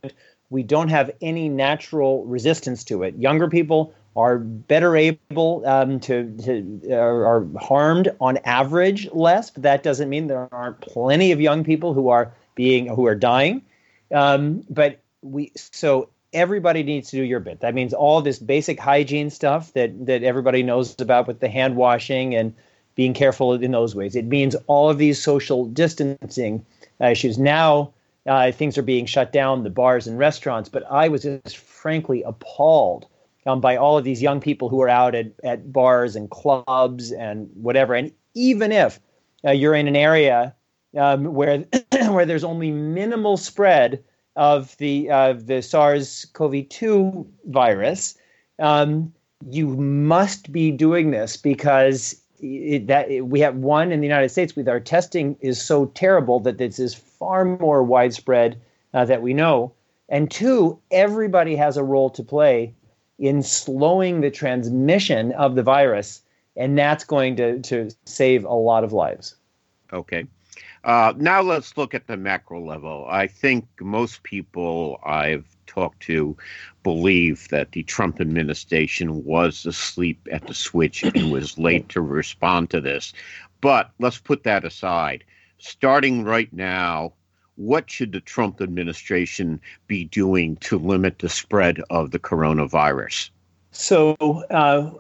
we 0.48 0.62
don't 0.62 0.88
have 0.88 1.10
any 1.20 1.48
natural 1.48 2.24
resistance 2.24 2.84
to 2.84 3.02
it. 3.02 3.16
Younger 3.16 3.48
people 3.48 3.92
are 4.16 4.38
better 4.38 4.96
able 4.96 5.62
um, 5.66 6.00
to, 6.00 6.34
to 6.38 6.94
are, 6.94 7.26
are 7.26 7.46
harmed 7.60 8.08
on 8.20 8.38
average 8.44 9.10
less, 9.12 9.50
but 9.50 9.62
that 9.64 9.82
doesn't 9.82 10.08
mean 10.08 10.26
there 10.26 10.48
aren't 10.52 10.80
plenty 10.80 11.32
of 11.32 11.40
young 11.40 11.64
people 11.64 11.92
who 11.92 12.08
are 12.08 12.32
being 12.54 12.86
who 12.86 13.06
are 13.06 13.14
dying. 13.14 13.62
Um, 14.14 14.64
but 14.70 15.00
we 15.20 15.52
so 15.54 16.08
everybody 16.32 16.82
needs 16.82 17.10
to 17.10 17.16
do 17.16 17.24
your 17.24 17.40
bit. 17.40 17.60
That 17.60 17.74
means 17.74 17.92
all 17.92 18.22
this 18.22 18.38
basic 18.38 18.80
hygiene 18.80 19.28
stuff 19.28 19.74
that 19.74 20.06
that 20.06 20.22
everybody 20.22 20.62
knows 20.62 20.98
about 20.98 21.26
with 21.26 21.40
the 21.40 21.48
hand 21.50 21.76
washing 21.76 22.34
and 22.34 22.54
being 22.96 23.14
careful 23.14 23.52
in 23.52 23.70
those 23.70 23.94
ways. 23.94 24.16
It 24.16 24.24
means 24.24 24.56
all 24.66 24.90
of 24.90 24.98
these 24.98 25.22
social 25.22 25.66
distancing 25.66 26.66
issues. 27.00 27.38
Now 27.38 27.92
uh, 28.26 28.50
things 28.50 28.76
are 28.76 28.82
being 28.82 29.06
shut 29.06 29.32
down, 29.32 29.62
the 29.62 29.70
bars 29.70 30.08
and 30.08 30.18
restaurants, 30.18 30.68
but 30.68 30.82
I 30.90 31.08
was 31.08 31.22
just 31.22 31.58
frankly 31.58 32.24
appalled 32.24 33.06
um, 33.46 33.60
by 33.60 33.76
all 33.76 33.96
of 33.96 34.04
these 34.04 34.20
young 34.20 34.40
people 34.40 34.68
who 34.68 34.82
are 34.82 34.88
out 34.88 35.14
at, 35.14 35.26
at 35.44 35.72
bars 35.72 36.16
and 36.16 36.28
clubs 36.30 37.12
and 37.12 37.48
whatever. 37.54 37.94
And 37.94 38.10
even 38.34 38.72
if 38.72 38.98
uh, 39.44 39.52
you're 39.52 39.74
in 39.74 39.86
an 39.86 39.94
area 39.94 40.54
um, 40.96 41.26
where 41.34 41.64
where 42.08 42.26
there's 42.26 42.44
only 42.44 42.72
minimal 42.72 43.36
spread 43.36 44.02
of 44.34 44.76
the 44.78 45.10
uh, 45.10 45.34
the 45.34 45.62
SARS-CoV-2 45.62 47.26
virus, 47.46 48.18
um, 48.58 49.12
you 49.48 49.68
must 49.76 50.50
be 50.50 50.70
doing 50.70 51.10
this 51.10 51.36
because 51.36 52.20
it, 52.40 52.86
that 52.86 53.10
it, 53.10 53.22
we 53.22 53.40
have 53.40 53.56
one 53.56 53.92
in 53.92 54.00
the 54.00 54.06
United 54.06 54.28
States 54.30 54.56
with 54.56 54.68
our 54.68 54.80
testing 54.80 55.36
is 55.40 55.60
so 55.60 55.86
terrible 55.86 56.40
that 56.40 56.58
this 56.58 56.78
is 56.78 56.94
far 56.94 57.44
more 57.44 57.82
widespread 57.82 58.60
uh, 58.94 59.04
that 59.04 59.22
we 59.22 59.34
know. 59.34 59.72
And 60.08 60.30
two, 60.30 60.78
everybody 60.90 61.56
has 61.56 61.76
a 61.76 61.84
role 61.84 62.10
to 62.10 62.22
play 62.22 62.74
in 63.18 63.42
slowing 63.42 64.20
the 64.20 64.30
transmission 64.30 65.32
of 65.32 65.54
the 65.54 65.62
virus, 65.62 66.22
and 66.56 66.78
that's 66.78 67.04
going 67.04 67.36
to, 67.36 67.60
to 67.60 67.90
save 68.04 68.44
a 68.44 68.54
lot 68.54 68.84
of 68.84 68.92
lives. 68.92 69.36
Okay. 69.92 70.26
Uh, 70.86 71.12
now 71.16 71.42
let's 71.42 71.76
look 71.76 71.94
at 71.94 72.06
the 72.06 72.16
macro 72.16 72.64
level. 72.64 73.06
I 73.10 73.26
think 73.26 73.66
most 73.80 74.22
people 74.22 75.00
I've 75.04 75.44
talked 75.66 75.98
to 76.04 76.36
believe 76.84 77.48
that 77.48 77.72
the 77.72 77.82
Trump 77.82 78.20
administration 78.20 79.24
was 79.24 79.66
asleep 79.66 80.28
at 80.30 80.46
the 80.46 80.54
switch 80.54 81.02
and 81.02 81.32
was 81.32 81.58
late 81.58 81.88
to 81.88 82.00
respond 82.00 82.70
to 82.70 82.80
this. 82.80 83.12
But 83.60 83.90
let's 83.98 84.18
put 84.18 84.44
that 84.44 84.64
aside. 84.64 85.24
Starting 85.58 86.22
right 86.22 86.52
now, 86.52 87.14
what 87.56 87.90
should 87.90 88.12
the 88.12 88.20
Trump 88.20 88.60
administration 88.60 89.60
be 89.88 90.04
doing 90.04 90.54
to 90.58 90.78
limit 90.78 91.18
the 91.18 91.28
spread 91.28 91.80
of 91.90 92.12
the 92.12 92.20
coronavirus? 92.20 93.30
So, 93.72 94.14
uh, 94.50 94.90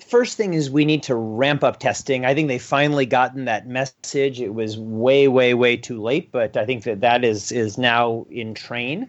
first 0.00 0.36
thing 0.36 0.54
is 0.54 0.70
we 0.70 0.84
need 0.84 1.02
to 1.04 1.14
ramp 1.14 1.64
up 1.64 1.78
testing. 1.78 2.24
I 2.24 2.34
think 2.34 2.48
they 2.48 2.58
finally 2.58 3.06
gotten 3.06 3.44
that 3.46 3.66
message. 3.66 4.40
It 4.40 4.54
was 4.54 4.78
way, 4.78 5.28
way, 5.28 5.54
way 5.54 5.76
too 5.76 6.00
late, 6.00 6.32
but 6.32 6.56
I 6.56 6.64
think 6.64 6.84
that 6.84 7.00
that 7.00 7.24
is 7.24 7.52
is 7.52 7.78
now 7.78 8.26
in 8.30 8.54
train. 8.54 9.08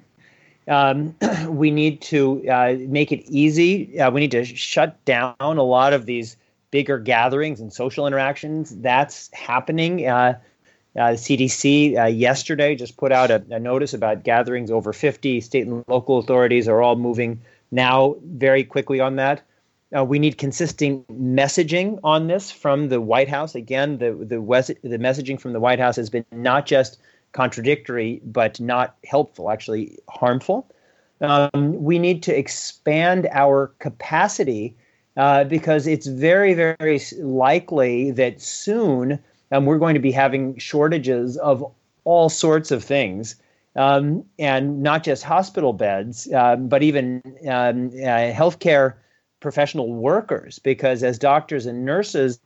Um, 0.67 1.15
we 1.47 1.71
need 1.71 2.01
to 2.01 2.47
uh, 2.49 2.75
make 2.87 3.11
it 3.11 3.23
easy. 3.27 3.99
Uh, 3.99 4.11
we 4.11 4.21
need 4.21 4.31
to 4.31 4.45
shut 4.45 5.03
down 5.05 5.35
a 5.39 5.63
lot 5.63 5.93
of 5.93 6.05
these 6.05 6.37
bigger 6.71 6.99
gatherings 6.99 7.59
and 7.59 7.71
social 7.71 8.07
interactions. 8.07 8.75
That's 8.75 9.31
happening. 9.33 10.07
Uh, 10.07 10.39
uh 10.97 11.11
CDC 11.11 11.97
uh, 11.97 12.05
yesterday 12.05 12.73
just 12.73 12.95
put 12.95 13.11
out 13.11 13.29
a, 13.29 13.43
a, 13.49 13.59
notice 13.59 13.93
about 13.93 14.23
gatherings 14.23 14.71
over 14.71 14.93
50. 14.93 15.41
State 15.41 15.67
and 15.67 15.83
local 15.87 16.19
authorities 16.19 16.67
are 16.67 16.81
all 16.81 16.95
moving 16.95 17.41
now 17.71 18.15
very 18.23 18.63
quickly 18.63 18.99
on 18.99 19.17
that. 19.17 19.41
Uh, 19.95 20.03
we 20.03 20.19
need 20.19 20.37
consistent 20.37 21.07
messaging 21.07 21.99
on 22.03 22.27
this 22.27 22.51
from 22.51 22.89
the 22.89 22.99
White 22.99 23.29
House. 23.29 23.55
Again, 23.55 23.97
the 23.97 24.13
the, 24.13 24.39
the 24.83 24.97
messaging 24.97 25.39
from 25.39 25.53
the 25.53 25.59
White 25.59 25.79
House 25.79 25.95
has 25.95 26.09
been 26.09 26.25
not 26.31 26.65
just 26.65 26.97
contradictory, 27.31 28.21
but 28.25 28.59
not 28.59 28.95
helpful, 29.05 29.51
actually 29.51 29.97
harmful. 30.09 30.69
Um, 31.21 31.83
we 31.83 31.99
need 31.99 32.23
to 32.23 32.37
expand 32.37 33.27
our 33.31 33.73
capacity 33.79 34.75
uh, 35.17 35.45
because 35.45 35.87
it's 35.87 36.07
very, 36.07 36.53
very 36.53 37.01
likely 37.19 38.11
that 38.11 38.41
soon 38.41 39.19
um, 39.51 39.65
we're 39.65 39.77
going 39.77 39.93
to 39.93 39.99
be 39.99 40.11
having 40.11 40.57
shortages 40.57 41.37
of 41.37 41.63
all 42.03 42.29
sorts 42.29 42.71
of 42.71 42.83
things. 42.83 43.35
Um, 43.77 44.23
and 44.39 44.81
not 44.81 45.03
just 45.03 45.23
hospital 45.23 45.73
beds, 45.73 46.31
um, 46.33 46.69
but 46.69 46.81
even 46.81 47.21
um, 47.45 47.87
uh, 47.87 48.31
healthcare 48.31 48.93
professional 49.45 49.93
workers 49.93 50.57
because 50.57 51.03
as 51.03 51.19
doctors 51.19 51.67
and 51.67 51.85
nurses 51.85 52.39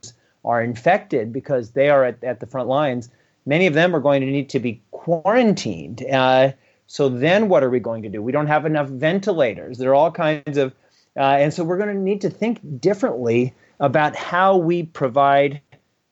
are 0.44 0.62
infected 0.62 1.32
because 1.32 1.72
they 1.72 1.90
are 1.90 2.04
at, 2.04 2.22
at 2.26 2.42
the 2.42 2.46
front 2.46 2.68
lines, 2.68 3.10
many 3.46 3.68
of 3.68 3.74
them 3.74 3.96
are 3.96 4.02
going 4.02 4.20
to 4.20 4.28
need 4.28 4.50
to 4.50 4.60
be 4.60 4.82
quarantined. 4.92 6.04
Uh, 6.12 6.52
so 6.88 7.08
then 7.08 7.48
what 7.48 7.64
are 7.64 7.70
we 7.70 7.80
going 7.80 8.04
to 8.04 8.10
do? 8.10 8.22
We 8.22 8.34
don't 8.34 8.48
have 8.48 8.66
enough 8.66 8.90
ventilators. 8.90 9.78
There 9.78 9.92
are 9.92 9.96
all 9.96 10.12
kinds 10.12 10.58
of, 10.58 10.74
uh, 11.16 11.22
and 11.22 11.54
so 11.54 11.64
we're 11.64 11.78
going 11.78 11.96
to 11.96 12.02
need 12.02 12.20
to 12.20 12.30
think 12.30 12.60
differently 12.82 13.54
about 13.80 14.14
how 14.18 14.58
we 14.58 14.84
provide 14.84 15.62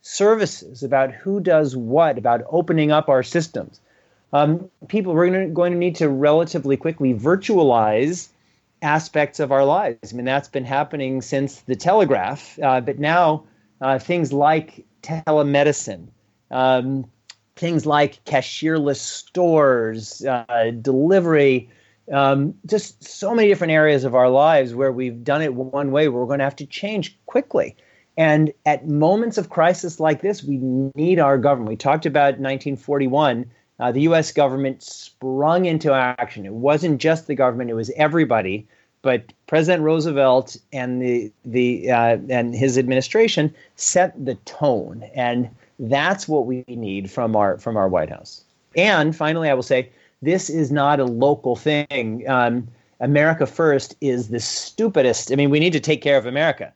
services, 0.01 0.83
about 0.83 1.11
who 1.11 1.41
does 1.41 1.75
what, 1.75 2.17
about 2.17 2.43
opening 2.49 2.93
up 2.93 3.09
our 3.09 3.23
systems. 3.23 3.81
Um, 4.31 4.69
people, 4.87 5.13
we're 5.13 5.27
going 5.27 5.49
to, 5.49 5.53
going 5.53 5.73
to 5.73 5.77
need 5.77 5.97
to 5.97 6.07
relatively 6.07 6.77
quickly 6.77 7.13
virtualize 7.13 8.29
aspects 8.81 9.39
of 9.39 9.51
our 9.51 9.65
lives. 9.65 10.13
I 10.13 10.15
mean, 10.15 10.25
that's 10.25 10.49
been 10.49 10.65
happening 10.65 11.21
since 11.21 11.61
the 11.61 11.75
telegraph, 11.75 12.59
uh, 12.61 12.81
but 12.81 12.99
now 12.99 13.45
uh, 13.81 13.99
things 13.99 14.31
like 14.33 14.85
telemedicine, 15.01 16.07
um, 16.51 17.05
things 17.55 17.85
like 17.85 18.23
cashierless 18.25 18.97
stores, 18.97 20.25
uh, 20.25 20.71
delivery, 20.81 21.69
Um, 22.09 22.53
just 22.65 23.03
so 23.03 23.35
many 23.35 23.49
different 23.49 23.73
areas 23.73 24.05
of 24.05 24.15
our 24.15 24.29
lives 24.29 24.73
where 24.73 24.93
we've 24.93 25.25
done 25.25 25.41
it 25.41 25.53
one 25.53 25.91
way, 25.91 26.07
we're 26.07 26.25
going 26.25 26.39
to 26.39 26.45
have 26.45 26.55
to 26.55 26.65
change 26.65 27.19
quickly. 27.25 27.75
And 28.15 28.53
at 28.65 28.87
moments 28.87 29.37
of 29.37 29.49
crisis 29.49 29.99
like 29.99 30.21
this, 30.21 30.41
we 30.41 30.57
need 30.95 31.19
our 31.19 31.37
government. 31.37 31.69
We 31.69 31.75
talked 31.75 32.05
about 32.05 32.39
1941. 32.39 33.45
Uh, 33.79 33.91
the 33.91 34.01
U.S. 34.01 34.31
government 34.31 34.81
sprung 34.81 35.65
into 35.65 35.93
action. 35.93 36.45
It 36.45 36.53
wasn't 36.53 36.99
just 36.99 37.27
the 37.27 37.35
government; 37.35 37.69
it 37.69 37.75
was 37.75 37.91
everybody. 37.95 38.67
But 39.03 39.31
President 39.45 39.83
Roosevelt 39.83 40.57
and 40.73 41.01
the 41.01 41.31
the 41.45 41.91
uh, 41.91 42.17
and 42.29 42.55
his 42.55 42.77
administration 42.77 43.53
set 43.75 44.13
the 44.25 44.35
tone, 44.45 45.03
and 45.13 45.49
that's 45.79 46.27
what 46.27 46.45
we 46.45 46.65
need 46.67 47.11
from 47.11 47.35
our 47.35 47.57
from 47.59 47.77
our 47.77 47.87
White 47.87 48.09
House. 48.09 48.43
And 48.75 49.15
finally, 49.15 49.49
I 49.49 49.53
will 49.53 49.63
say 49.63 49.89
this 50.21 50.49
is 50.49 50.71
not 50.71 50.99
a 50.99 51.05
local 51.05 51.55
thing. 51.55 52.27
Um, 52.27 52.67
America 52.99 53.45
First 53.45 53.95
is 54.01 54.29
the 54.29 54.39
stupidest. 54.39 55.31
I 55.31 55.35
mean, 55.35 55.51
we 55.51 55.59
need 55.59 55.73
to 55.73 55.79
take 55.79 56.01
care 56.01 56.17
of 56.17 56.25
America, 56.25 56.73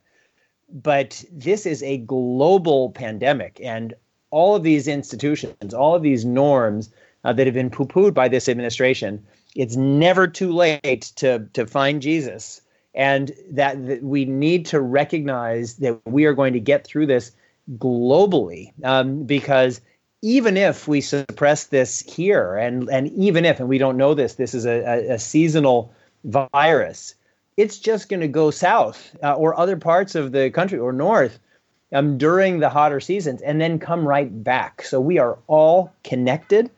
but 0.71 1.23
this 1.31 1.65
is 1.65 1.81
a 1.81 1.97
global 1.97 2.91
pandemic, 2.91 3.59
and 3.63 3.95
all 4.31 4.55
of 4.55 4.63
these 4.63 4.87
institutions, 4.87 5.73
all 5.73 5.95
of 5.95 6.01
these 6.01 6.25
norms 6.25 6.89
uh, 7.23 7.33
that 7.33 7.45
have 7.45 7.53
been 7.53 7.69
poo-pooed 7.69 8.13
by 8.13 8.27
this 8.27 8.49
administration, 8.49 9.23
it's 9.55 9.75
never 9.75 10.27
too 10.27 10.51
late 10.51 11.11
to 11.17 11.47
to 11.53 11.67
find 11.67 12.01
Jesus, 12.01 12.61
and 12.95 13.31
that, 13.51 13.85
that 13.87 14.03
we 14.03 14.25
need 14.25 14.65
to 14.67 14.81
recognize 14.81 15.75
that 15.75 15.99
we 16.05 16.25
are 16.25 16.33
going 16.33 16.53
to 16.53 16.59
get 16.59 16.85
through 16.85 17.05
this 17.05 17.31
globally 17.77 18.73
um, 18.83 19.23
because 19.23 19.81
even 20.21 20.57
if 20.57 20.87
we 20.87 21.01
suppress 21.01 21.65
this 21.65 22.01
here 22.01 22.55
and 22.55 22.89
and 22.89 23.07
even 23.09 23.45
if 23.45 23.59
and 23.59 23.69
we 23.69 23.77
don't 23.77 23.97
know 23.97 24.13
this 24.13 24.35
this 24.35 24.53
is 24.53 24.65
a, 24.65 24.81
a, 24.83 25.13
a 25.13 25.19
seasonal 25.19 25.93
virus 26.23 27.15
it's 27.57 27.79
just 27.79 28.09
going 28.09 28.19
to 28.19 28.27
go 28.27 28.51
south 28.51 29.15
uh, 29.23 29.33
or 29.33 29.57
other 29.59 29.77
parts 29.77 30.15
of 30.15 30.31
the 30.31 30.49
country 30.51 30.77
or 30.77 30.91
north 30.91 31.39
um, 31.93 32.17
during 32.17 32.59
the 32.59 32.69
hotter 32.69 32.99
seasons 32.99 33.41
and 33.41 33.59
then 33.59 33.79
come 33.79 34.07
right 34.07 34.43
back. 34.43 34.83
So 34.83 34.99
we 34.99 35.19
are 35.19 35.37
all 35.47 35.93
connected 36.03 36.69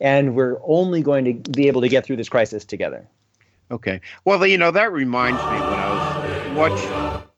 and 0.00 0.34
we're 0.34 0.58
only 0.64 1.02
going 1.02 1.24
to 1.24 1.50
be 1.50 1.68
able 1.68 1.80
to 1.80 1.88
get 1.88 2.04
through 2.04 2.16
this 2.16 2.28
crisis 2.28 2.64
together. 2.64 3.06
Okay. 3.70 4.00
Well 4.24 4.46
you 4.46 4.58
know 4.58 4.70
that 4.70 4.92
reminds 4.92 5.40
me 5.42 5.48
when 5.48 5.78
i 5.78 5.90
was 5.90 6.56
watching 6.56 7.28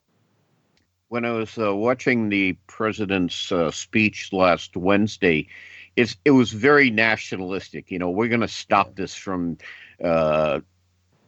when 1.10 1.24
I 1.24 1.32
was 1.32 1.58
uh, 1.58 1.74
watching 1.74 2.28
the 2.28 2.52
president's 2.68 3.50
uh, 3.50 3.72
speech 3.72 4.32
last 4.32 4.76
Wednesday, 4.76 5.48
it's 5.96 6.16
it 6.24 6.30
was 6.30 6.52
very 6.52 6.90
nationalistic. 6.90 7.90
You 7.90 7.98
know, 7.98 8.10
we're 8.10 8.28
going 8.28 8.42
to 8.42 8.48
stop 8.48 8.94
this 8.94 9.16
from 9.16 9.58
uh, 10.02 10.60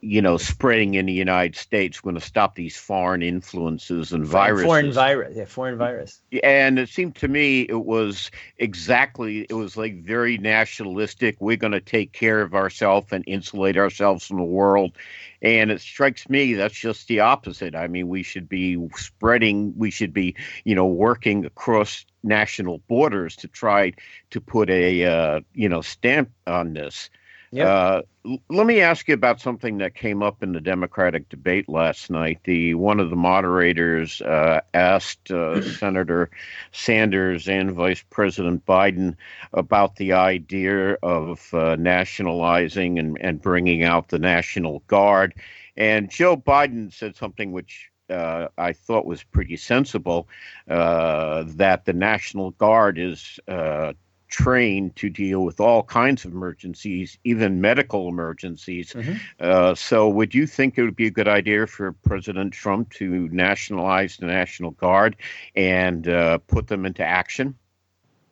you 0.05 0.21
know, 0.21 0.37
spreading 0.37 0.95
in 0.95 1.07
the 1.07 1.13
United 1.13 1.55
States. 1.55 2.03
We're 2.03 2.11
going 2.11 2.21
to 2.21 2.27
stop 2.27 2.57
these 2.57 2.77
foreign 2.77 3.23
influences 3.23 4.13
and 4.13 4.27
viruses. 4.27 4.67
Foreign 4.67 4.93
virus, 4.93 5.37
yeah, 5.37 5.45
foreign 5.45 5.79
virus. 5.79 6.21
And 6.43 6.81
it 6.81 6.89
seemed 6.89 7.15
to 7.17 7.29
me 7.29 7.63
it 7.63 7.85
was 7.85 8.33
exactly. 8.59 9.47
It 9.49 9.55
was 9.55 9.77
like 9.77 10.03
very 10.03 10.39
nationalistic. 10.39 11.37
We're 11.39 11.57
going 11.57 11.73
to 11.73 11.81
take 11.81 12.11
care 12.13 12.43
of 12.43 12.53
ourselves 12.53 13.13
and 13.13 13.23
insulate 13.29 13.77
ourselves 13.77 14.27
from 14.27 14.39
the 14.39 14.45
world. 14.45 14.99
And 15.41 15.71
it 15.71 15.81
strikes 15.81 16.29
me 16.29 16.55
that's 16.55 16.75
just 16.75 17.07
the 17.07 17.21
opposite. 17.21 17.77
I 17.77 17.87
mean, 17.87 18.09
we 18.09 18.25
should 18.25 18.49
be 18.49 18.77
spreading. 18.97 19.73
We 19.77 19.93
should 19.93 20.13
be, 20.13 20.35
you 20.65 20.75
know, 20.75 20.87
working 20.87 21.47
across 21.47 22.05
national 22.25 22.79
borders 22.89 23.37
to 23.37 23.49
try 23.49 23.93
to 24.31 24.41
put 24.41 24.69
a, 24.69 25.05
uh, 25.05 25.41
you 25.55 25.69
know, 25.69 25.81
stamp 25.81 26.31
on 26.49 26.75
this. 26.75 27.09
Yep. 27.53 27.67
Uh, 27.67 28.03
let 28.49 28.67
me 28.67 28.81
ask 28.81 29.09
you 29.09 29.15
about 29.15 29.41
something 29.41 29.77
that 29.79 29.95
came 29.95 30.23
up 30.23 30.43
in 30.43 30.53
the 30.53 30.61
Democratic 30.61 31.29
debate 31.29 31.69
last 31.69 32.09
night. 32.09 32.41
The 32.45 32.73
one 32.75 32.99
of 32.99 33.11
the 33.11 33.17
moderators 33.17 34.23
uh, 34.23 34.63
asked 34.73 35.31
uh, 35.31 35.61
Senator 35.79 36.31
Sanders 36.73 37.49
and 37.49 37.73
Vice 37.73 38.03
President 38.09 38.65
Biden 38.65 39.17
about 39.53 39.97
the 39.97 40.15
idea 40.15 40.95
of 41.03 41.53
uh, 41.53 41.77
nationalizing 41.79 42.99
and, 42.99 43.19
and 43.21 43.43
bringing 43.43 43.85
out 43.85 44.09
the 44.09 44.19
National 44.19 44.79
Guard, 44.87 45.35
and 45.77 46.11
Joe 46.11 46.39
Biden 46.39 46.91
said 46.91 47.17
something 47.17 47.53
which 47.53 47.91
uh, 48.09 48.49
I 48.57 48.73
thought 48.73 49.05
was 49.05 49.23
pretty 49.23 49.57
sensible 49.59 50.27
uh, 50.69 51.45
that 51.49 51.85
the 51.85 51.93
National 51.93 52.53
Guard 52.53 52.99
is 52.99 53.39
uh, 53.47 53.93
trained 54.33 54.97
to 54.97 55.09
deal 55.09 55.45
with 55.45 55.61
all 55.61 55.85
kinds 55.85 56.25
of 56.25 56.33
emergencies, 56.33 57.19
even 57.23 57.61
medical 57.61 58.09
emergencies. 58.09 58.93
Mm-hmm. 58.93 59.13
Uh, 59.39 59.75
so, 59.77 60.09
would 60.09 60.35
you 60.35 60.47
think 60.47 60.77
it 60.77 60.83
would 60.83 60.97
be 60.97 61.07
a 61.07 61.11
good 61.11 61.29
idea 61.29 61.67
for 61.69 61.93
President 61.93 62.53
Trump 62.53 62.91
to 62.95 63.29
nationalize 63.31 64.17
the 64.17 64.27
National 64.27 64.73
Guard 64.73 65.15
and 65.55 66.09
uh, 66.09 66.39
put 66.39 66.67
them 66.67 66.85
into 66.85 67.05
action? 67.05 67.55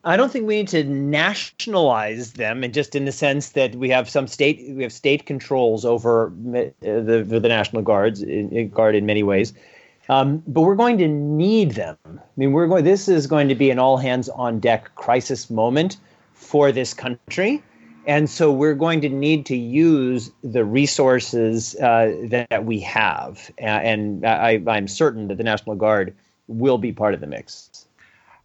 I 0.03 0.17
don't 0.17 0.31
think 0.31 0.47
we 0.47 0.55
need 0.55 0.67
to 0.69 0.83
nationalize 0.83 2.33
them, 2.33 2.63
and 2.63 2.73
just 2.73 2.95
in 2.95 3.05
the 3.05 3.11
sense 3.11 3.49
that 3.49 3.75
we 3.75 3.89
have 3.89 4.09
some 4.09 4.25
state 4.27 4.75
we 4.75 4.81
have 4.81 4.91
state 4.91 5.27
controls 5.27 5.85
over 5.85 6.27
uh, 6.27 6.71
the 6.81 7.23
the, 7.27 7.39
the 7.39 7.47
National 7.47 7.83
Guards 7.83 8.23
in, 8.23 8.69
guard 8.69 8.95
in 8.95 9.05
many 9.05 9.21
ways. 9.21 9.53
Um, 10.09 10.43
but 10.47 10.61
we're 10.61 10.75
going 10.75 10.97
to 10.97 11.07
need 11.07 11.71
them. 11.71 11.97
I 12.05 12.19
mean, 12.35 12.51
we're 12.51 12.67
going. 12.67 12.83
This 12.83 13.07
is 13.07 13.27
going 13.27 13.47
to 13.49 13.55
be 13.55 13.69
an 13.69 13.79
all 13.79 13.97
hands 13.97 14.29
on 14.29 14.59
deck 14.59 14.93
crisis 14.95 15.49
moment 15.49 15.97
for 16.33 16.71
this 16.71 16.93
country, 16.93 17.63
and 18.07 18.29
so 18.29 18.51
we're 18.51 18.73
going 18.73 19.01
to 19.01 19.09
need 19.09 19.45
to 19.47 19.55
use 19.55 20.31
the 20.43 20.65
resources 20.65 21.75
uh, 21.75 22.13
that 22.29 22.65
we 22.65 22.79
have. 22.81 23.51
And 23.57 24.25
I, 24.25 24.61
I'm 24.67 24.87
certain 24.87 25.27
that 25.29 25.37
the 25.37 25.43
National 25.43 25.75
Guard 25.75 26.15
will 26.47 26.77
be 26.77 26.91
part 26.91 27.13
of 27.13 27.21
the 27.21 27.27
mix. 27.27 27.85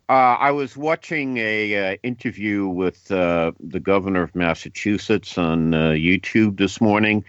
Uh, 0.09 0.12
I 0.38 0.53
was 0.53 0.77
watching 0.77 1.37
a 1.38 1.95
uh, 1.95 1.97
interview 2.05 2.69
with 2.69 3.11
uh, 3.11 3.51
the 3.59 3.81
governor 3.81 4.23
of 4.23 4.37
Massachusetts 4.37 5.37
on 5.37 5.75
uh, 5.75 5.90
YouTube 5.90 6.59
this 6.59 6.81
morning, 6.81 7.25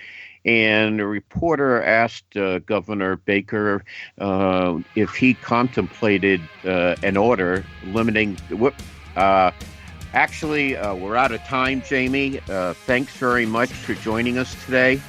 and 0.47 1.01
a 1.01 1.05
reporter 1.05 1.83
asked 1.83 2.37
uh, 2.37 2.59
Governor 2.59 3.17
Baker 3.17 3.83
uh, 4.17 4.79
if 4.95 5.13
he 5.13 5.33
contemplated 5.33 6.41
uh, 6.63 6.95
an 7.03 7.17
order 7.17 7.65
limiting. 7.83 8.37
Uh, 9.17 9.51
actually, 10.13 10.77
uh, 10.77 10.95
we're 10.95 11.17
out 11.17 11.33
of 11.33 11.41
time, 11.43 11.81
Jamie. 11.81 12.39
Uh, 12.49 12.73
thanks 12.73 13.15
very 13.17 13.45
much 13.45 13.71
for 13.71 13.93
joining 13.95 14.37
us 14.37 14.55
today. 14.65 15.01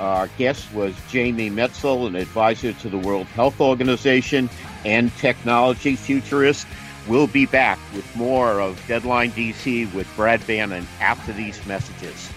Our 0.00 0.28
guest 0.38 0.72
was 0.72 0.94
Jamie 1.10 1.50
Metzl, 1.50 2.06
an 2.06 2.16
advisor 2.16 2.72
to 2.72 2.88
the 2.88 2.98
World 2.98 3.26
Health 3.26 3.60
Organization 3.60 4.48
and 4.86 5.14
technology 5.16 5.96
futurist. 5.96 6.66
We'll 7.06 7.26
be 7.26 7.46
back 7.46 7.78
with 7.94 8.16
more 8.16 8.60
of 8.60 8.82
Deadline 8.86 9.32
DC 9.32 9.92
with 9.92 10.08
Brad 10.16 10.46
Bannon 10.46 10.86
after 11.00 11.32
these 11.32 11.64
messages. 11.66 12.30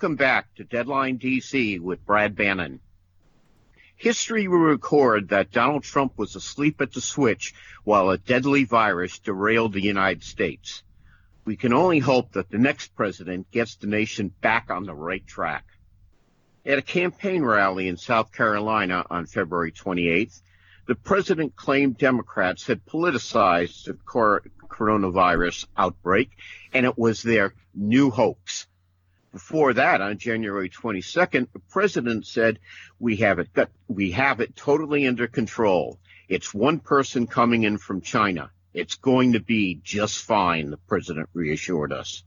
Welcome 0.00 0.14
back 0.14 0.54
to 0.54 0.62
Deadline 0.62 1.18
DC 1.18 1.80
with 1.80 2.06
Brad 2.06 2.36
Bannon. 2.36 2.78
History 3.96 4.46
will 4.46 4.58
record 4.58 5.30
that 5.30 5.50
Donald 5.50 5.82
Trump 5.82 6.16
was 6.16 6.36
asleep 6.36 6.80
at 6.80 6.92
the 6.92 7.00
switch 7.00 7.52
while 7.82 8.08
a 8.10 8.16
deadly 8.16 8.62
virus 8.62 9.18
derailed 9.18 9.72
the 9.72 9.82
United 9.82 10.22
States. 10.22 10.84
We 11.44 11.56
can 11.56 11.72
only 11.72 11.98
hope 11.98 12.30
that 12.34 12.48
the 12.48 12.58
next 12.58 12.94
president 12.94 13.50
gets 13.50 13.74
the 13.74 13.88
nation 13.88 14.32
back 14.40 14.70
on 14.70 14.84
the 14.84 14.94
right 14.94 15.26
track. 15.26 15.64
At 16.64 16.78
a 16.78 16.82
campaign 16.82 17.42
rally 17.42 17.88
in 17.88 17.96
South 17.96 18.30
Carolina 18.30 19.04
on 19.10 19.26
February 19.26 19.72
28th, 19.72 20.42
the 20.86 20.94
president 20.94 21.56
claimed 21.56 21.98
Democrats 21.98 22.68
had 22.68 22.86
politicized 22.86 23.86
the 23.86 23.94
coronavirus 24.68 25.66
outbreak 25.76 26.30
and 26.72 26.86
it 26.86 26.96
was 26.96 27.20
their 27.20 27.52
new 27.74 28.10
hoax. 28.10 28.68
Before 29.32 29.74
that, 29.74 30.00
on 30.00 30.16
January 30.16 30.70
22nd, 30.70 31.52
the 31.52 31.58
president 31.58 32.26
said, 32.26 32.58
"We 32.98 33.16
have 33.16 33.38
it. 33.38 33.50
We 33.86 34.12
have 34.12 34.40
it 34.40 34.56
totally 34.56 35.06
under 35.06 35.26
control. 35.26 36.00
It's 36.28 36.54
one 36.54 36.80
person 36.80 37.26
coming 37.26 37.64
in 37.64 37.76
from 37.76 38.00
China. 38.00 38.50
It's 38.72 38.94
going 38.94 39.34
to 39.34 39.40
be 39.40 39.80
just 39.84 40.24
fine." 40.24 40.70
The 40.70 40.78
president 40.78 41.28
reassured 41.34 41.92
us. 41.92 42.24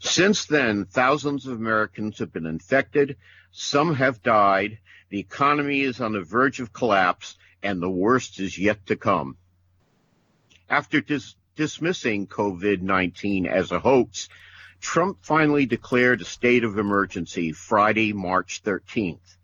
Since 0.00 0.46
then, 0.46 0.86
thousands 0.86 1.46
of 1.46 1.56
Americans 1.56 2.18
have 2.18 2.32
been 2.32 2.46
infected. 2.46 3.16
Some 3.52 3.94
have 3.94 4.22
died. 4.22 4.78
The 5.10 5.20
economy 5.20 5.80
is 5.80 6.00
on 6.00 6.12
the 6.12 6.22
verge 6.22 6.60
of 6.60 6.72
collapse, 6.72 7.36
and 7.62 7.80
the 7.80 7.90
worst 7.90 8.40
is 8.40 8.58
yet 8.58 8.86
to 8.86 8.96
come. 8.96 9.36
After 10.68 11.00
dis- 11.00 11.36
dismissing 11.56 12.26
COVID-19 12.26 13.46
as 13.46 13.72
a 13.72 13.80
hoax, 13.80 14.28
Trump 14.80 15.18
finally 15.22 15.66
declared 15.66 16.20
a 16.20 16.24
state 16.24 16.62
of 16.62 16.78
emergency 16.78 17.52
Friday, 17.52 18.12
March 18.12 18.62
13th. 18.62 19.36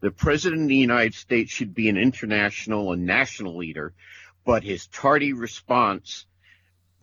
The 0.00 0.10
President 0.10 0.62
of 0.62 0.68
the 0.68 0.76
United 0.76 1.14
States 1.14 1.52
should 1.52 1.74
be 1.74 1.88
an 1.88 1.96
international 1.96 2.92
and 2.92 3.06
national 3.06 3.56
leader, 3.56 3.94
but 4.44 4.64
his 4.64 4.86
tardy 4.88 5.32
response 5.32 6.26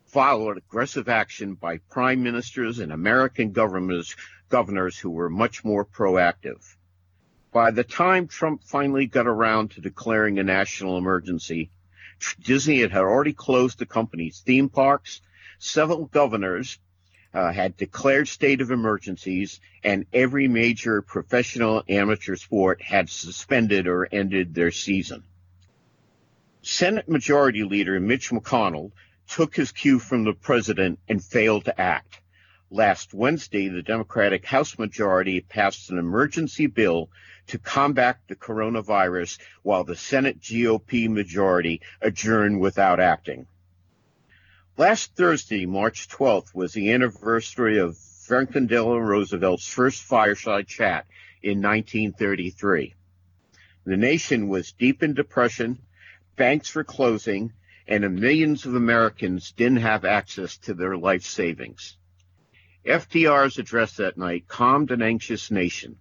followed 0.05 0.57
aggressive 0.57 1.07
action 1.07 1.53
by 1.53 1.77
prime 1.77 2.23
ministers 2.23 2.79
and 2.79 2.91
American 2.91 3.51
governors, 3.51 4.15
governors 4.49 4.97
who 4.97 5.09
were 5.09 5.29
much 5.29 5.63
more 5.63 5.85
proactive. 5.85 6.75
By 7.51 7.71
the 7.71 7.83
time 7.83 8.27
Trump 8.27 8.63
finally 8.63 9.05
got 9.05 9.27
around 9.27 9.71
to 9.71 9.81
declaring 9.81 10.39
a 10.39 10.43
national 10.43 10.97
emergency, 10.97 11.71
Disney 12.39 12.79
had 12.79 12.93
already 12.93 13.33
closed 13.33 13.79
the 13.79 13.85
company's 13.85 14.41
theme 14.41 14.69
parks. 14.69 15.21
Several 15.59 16.05
governors 16.05 16.79
uh, 17.37 17.51
had 17.51 17.77
declared 17.77 18.27
state 18.27 18.61
of 18.61 18.71
emergencies, 18.71 19.59
and 19.83 20.07
every 20.11 20.47
major 20.47 21.03
professional 21.03 21.83
amateur 21.87 22.35
sport 22.35 22.81
had 22.81 23.11
suspended 23.11 23.85
or 23.85 24.07
ended 24.11 24.55
their 24.55 24.71
season. 24.71 25.23
Senate 26.63 27.07
Majority 27.07 27.63
Leader 27.63 27.99
Mitch 27.99 28.31
McConnell 28.31 28.91
took 29.27 29.55
his 29.55 29.71
cue 29.71 29.99
from 29.99 30.23
the 30.23 30.33
president 30.33 30.97
and 31.07 31.23
failed 31.23 31.65
to 31.65 31.79
act. 31.79 32.21
Last 32.71 33.13
Wednesday, 33.13 33.67
the 33.67 33.83
Democratic 33.83 34.43
House 34.43 34.79
majority 34.79 35.41
passed 35.41 35.91
an 35.91 35.99
emergency 35.99 36.65
bill 36.65 37.11
to 37.45 37.59
combat 37.59 38.17
the 38.27 38.35
coronavirus 38.35 39.37
while 39.61 39.83
the 39.83 39.95
Senate 39.95 40.39
GOP 40.39 41.07
majority 41.07 41.81
adjourned 42.01 42.59
without 42.59 42.99
acting. 42.99 43.45
Last 44.79 45.15
Thursday, 45.15 45.65
March 45.65 46.07
12th, 46.07 46.53
was 46.53 46.73
the 46.73 46.91
anniversary 46.91 47.79
of 47.79 47.97
Franklin 47.97 48.67
Delano 48.67 48.99
Roosevelt's 48.99 49.67
first 49.67 50.03
fireside 50.03 50.67
chat 50.67 51.07
in 51.41 51.63
1933. 51.63 52.93
The 53.85 53.97
nation 53.97 54.49
was 54.49 54.73
deep 54.73 55.01
in 55.01 55.15
depression, 55.15 55.79
banks 56.35 56.75
were 56.75 56.83
closing, 56.83 57.53
and 57.87 58.19
millions 58.19 58.67
of 58.67 58.75
Americans 58.75 59.51
didn't 59.51 59.77
have 59.77 60.05
access 60.05 60.57
to 60.57 60.75
their 60.75 60.95
life 60.95 61.23
savings. 61.23 61.97
FDR's 62.85 63.57
address 63.57 63.95
that 63.95 64.15
night 64.15 64.47
calmed 64.47 64.91
an 64.91 65.01
anxious 65.01 65.49
nation. 65.49 65.97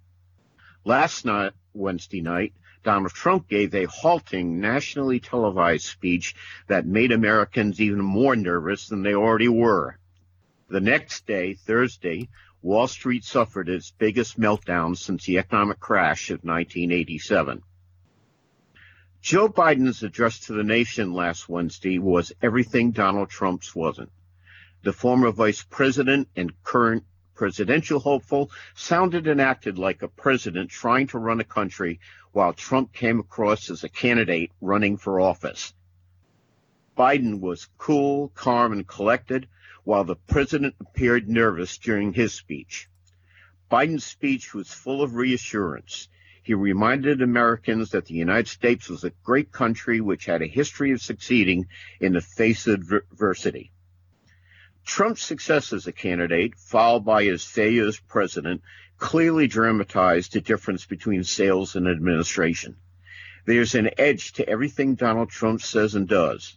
Last 0.84 1.24
night, 1.24 1.54
Wednesday 1.72 2.20
night, 2.20 2.52
Donald 2.86 3.10
Trump 3.10 3.48
gave 3.48 3.74
a 3.74 3.86
halting, 3.86 4.60
nationally 4.60 5.18
televised 5.18 5.86
speech 5.86 6.36
that 6.68 6.86
made 6.86 7.10
Americans 7.10 7.80
even 7.80 8.00
more 8.00 8.36
nervous 8.36 8.86
than 8.86 9.02
they 9.02 9.12
already 9.12 9.48
were. 9.48 9.98
The 10.68 10.80
next 10.80 11.26
day, 11.26 11.54
Thursday, 11.54 12.28
Wall 12.62 12.86
Street 12.86 13.24
suffered 13.24 13.68
its 13.68 13.90
biggest 13.90 14.38
meltdown 14.38 14.96
since 14.96 15.24
the 15.24 15.38
economic 15.38 15.80
crash 15.80 16.30
of 16.30 16.44
1987. 16.44 17.60
Joe 19.20 19.48
Biden's 19.48 20.04
address 20.04 20.38
to 20.46 20.52
the 20.52 20.62
nation 20.62 21.12
last 21.12 21.48
Wednesday 21.48 21.98
was 21.98 22.32
everything 22.40 22.92
Donald 22.92 23.30
Trump's 23.30 23.74
wasn't. 23.74 24.12
The 24.84 24.92
former 24.92 25.32
vice 25.32 25.64
president 25.64 26.28
and 26.36 26.52
current 26.62 27.02
presidential 27.36 28.00
hopeful 28.00 28.50
sounded 28.74 29.28
and 29.28 29.40
acted 29.40 29.78
like 29.78 30.02
a 30.02 30.08
president 30.08 30.70
trying 30.70 31.06
to 31.06 31.18
run 31.18 31.38
a 31.38 31.44
country 31.44 32.00
while 32.32 32.52
Trump 32.52 32.92
came 32.92 33.20
across 33.20 33.70
as 33.70 33.84
a 33.84 33.88
candidate 33.88 34.50
running 34.60 34.96
for 34.96 35.20
office. 35.20 35.72
Biden 36.96 37.40
was 37.40 37.68
cool, 37.76 38.30
calm, 38.30 38.72
and 38.72 38.88
collected, 38.88 39.46
while 39.84 40.04
the 40.04 40.16
president 40.16 40.74
appeared 40.80 41.28
nervous 41.28 41.78
during 41.78 42.12
his 42.12 42.32
speech. 42.32 42.88
Biden's 43.70 44.04
speech 44.04 44.54
was 44.54 44.72
full 44.72 45.02
of 45.02 45.14
reassurance. 45.14 46.08
He 46.42 46.54
reminded 46.54 47.20
Americans 47.20 47.90
that 47.90 48.06
the 48.06 48.14
United 48.14 48.48
States 48.48 48.88
was 48.88 49.04
a 49.04 49.12
great 49.22 49.52
country 49.52 50.00
which 50.00 50.24
had 50.24 50.42
a 50.42 50.46
history 50.46 50.92
of 50.92 51.02
succeeding 51.02 51.66
in 52.00 52.12
the 52.14 52.20
face 52.20 52.66
of 52.66 52.92
adversity. 52.92 53.72
Trump's 54.86 55.22
success 55.22 55.72
as 55.72 55.88
a 55.88 55.92
candidate, 55.92 56.54
followed 56.56 57.04
by 57.04 57.24
his 57.24 57.44
failure 57.44 57.88
as 57.88 57.98
president, 57.98 58.62
clearly 58.98 59.48
dramatized 59.48 60.32
the 60.32 60.40
difference 60.40 60.86
between 60.86 61.24
sales 61.24 61.74
and 61.74 61.88
administration. 61.88 62.76
There's 63.44 63.74
an 63.74 63.90
edge 63.98 64.32
to 64.34 64.48
everything 64.48 64.94
Donald 64.94 65.30
Trump 65.30 65.60
says 65.60 65.96
and 65.96 66.08
does. 66.08 66.56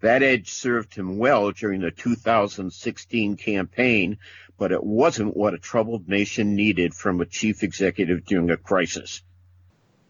That 0.00 0.22
edge 0.22 0.50
served 0.50 0.94
him 0.94 1.18
well 1.18 1.50
during 1.52 1.82
the 1.82 1.90
2016 1.90 3.36
campaign, 3.36 4.18
but 4.56 4.72
it 4.72 4.82
wasn't 4.82 5.36
what 5.36 5.54
a 5.54 5.58
troubled 5.58 6.08
nation 6.08 6.54
needed 6.54 6.94
from 6.94 7.20
a 7.20 7.26
chief 7.26 7.62
executive 7.62 8.24
during 8.24 8.50
a 8.50 8.56
crisis. 8.56 9.22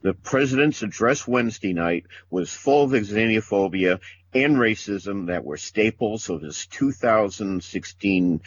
The 0.01 0.15
president's 0.15 0.83
address 0.83 1.27
Wednesday 1.27 1.73
night 1.73 2.07
was 2.31 2.53
full 2.53 2.85
of 2.85 2.93
xenophobia 2.93 3.99
and 4.33 4.57
racism 4.57 5.27
that 5.27 5.45
were 5.45 5.57
staples 5.57 6.31
of 6.31 6.41
his 6.43 6.67
2016 6.67 8.41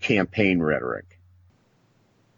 campaign 0.00 0.58
rhetoric. 0.58 1.20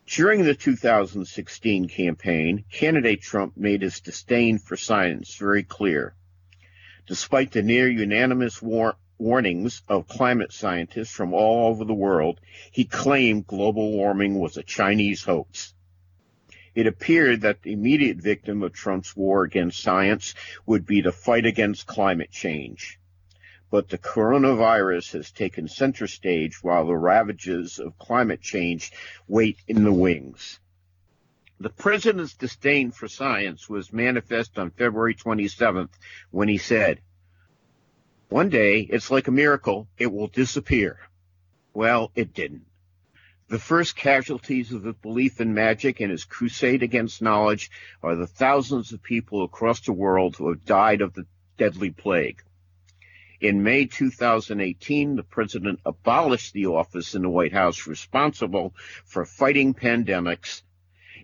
During 0.07 0.42
the 0.42 0.54
2016 0.54 1.88
campaign, 1.88 2.64
candidate 2.70 3.22
Trump 3.22 3.57
made 3.57 3.81
his 3.81 4.00
disdain 4.00 4.59
for 4.59 4.76
science 4.76 5.35
very 5.37 5.62
clear. 5.62 6.14
Despite 7.07 7.52
the 7.52 7.62
near 7.62 7.88
unanimous 7.88 8.61
war- 8.61 8.96
warnings 9.16 9.81
of 9.88 10.09
climate 10.09 10.52
scientists 10.52 11.11
from 11.11 11.33
all 11.33 11.68
over 11.68 11.87
the 11.87 11.94
world, 11.94 12.38
he 12.70 12.85
claimed 12.85 13.46
global 13.46 13.92
warming 13.92 14.38
was 14.38 14.59
a 14.59 14.62
Chinese 14.62 15.24
hoax. 15.24 15.72
It 16.78 16.86
appeared 16.86 17.40
that 17.40 17.62
the 17.62 17.72
immediate 17.72 18.18
victim 18.18 18.62
of 18.62 18.72
Trump's 18.72 19.16
war 19.16 19.42
against 19.42 19.82
science 19.82 20.36
would 20.64 20.86
be 20.86 21.00
the 21.00 21.10
fight 21.10 21.44
against 21.44 21.88
climate 21.88 22.30
change. 22.30 23.00
But 23.68 23.88
the 23.88 23.98
coronavirus 23.98 25.14
has 25.14 25.32
taken 25.32 25.66
center 25.66 26.06
stage 26.06 26.62
while 26.62 26.86
the 26.86 26.96
ravages 26.96 27.80
of 27.80 27.98
climate 27.98 28.42
change 28.42 28.92
wait 29.26 29.58
in 29.66 29.82
the 29.82 29.92
wings. 29.92 30.60
The 31.58 31.70
president's 31.70 32.34
disdain 32.34 32.92
for 32.92 33.08
science 33.08 33.68
was 33.68 33.92
manifest 33.92 34.56
on 34.56 34.70
February 34.70 35.16
27th 35.16 35.90
when 36.30 36.46
he 36.46 36.58
said, 36.58 37.00
One 38.28 38.50
day, 38.50 38.82
it's 38.82 39.10
like 39.10 39.26
a 39.26 39.32
miracle, 39.32 39.88
it 39.98 40.12
will 40.12 40.28
disappear. 40.28 41.00
Well, 41.74 42.12
it 42.14 42.32
didn't. 42.34 42.67
The 43.48 43.58
first 43.58 43.96
casualties 43.96 44.72
of 44.72 44.84
his 44.84 44.94
belief 44.96 45.40
in 45.40 45.54
magic 45.54 46.00
and 46.00 46.11
his 46.11 46.26
crusade 46.26 46.82
against 46.82 47.22
knowledge 47.22 47.70
are 48.02 48.14
the 48.14 48.26
thousands 48.26 48.92
of 48.92 49.02
people 49.02 49.42
across 49.42 49.80
the 49.80 49.92
world 49.94 50.37
who 50.37 50.50
have 50.50 50.66
died 50.66 51.00
of 51.00 51.14
the 51.14 51.24
deadly 51.56 51.90
plague. 51.90 52.42
In 53.40 53.62
May 53.62 53.87
2018, 53.87 55.16
the 55.16 55.22
president 55.22 55.80
abolished 55.87 56.52
the 56.52 56.66
office 56.66 57.14
in 57.14 57.22
the 57.22 57.30
White 57.30 57.54
House 57.54 57.87
responsible 57.87 58.74
for 59.06 59.24
fighting 59.24 59.72
pandemics, 59.72 60.61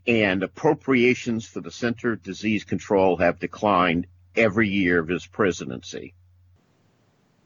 and 0.06 0.42
appropriations 0.42 1.44
for 1.44 1.60
the 1.60 1.70
Center 1.70 2.12
of 2.12 2.22
Disease 2.22 2.64
Control 2.64 3.18
have 3.18 3.38
declined 3.38 4.06
every 4.34 4.70
year 4.70 4.98
of 4.98 5.08
his 5.08 5.26
presidency. 5.26 6.14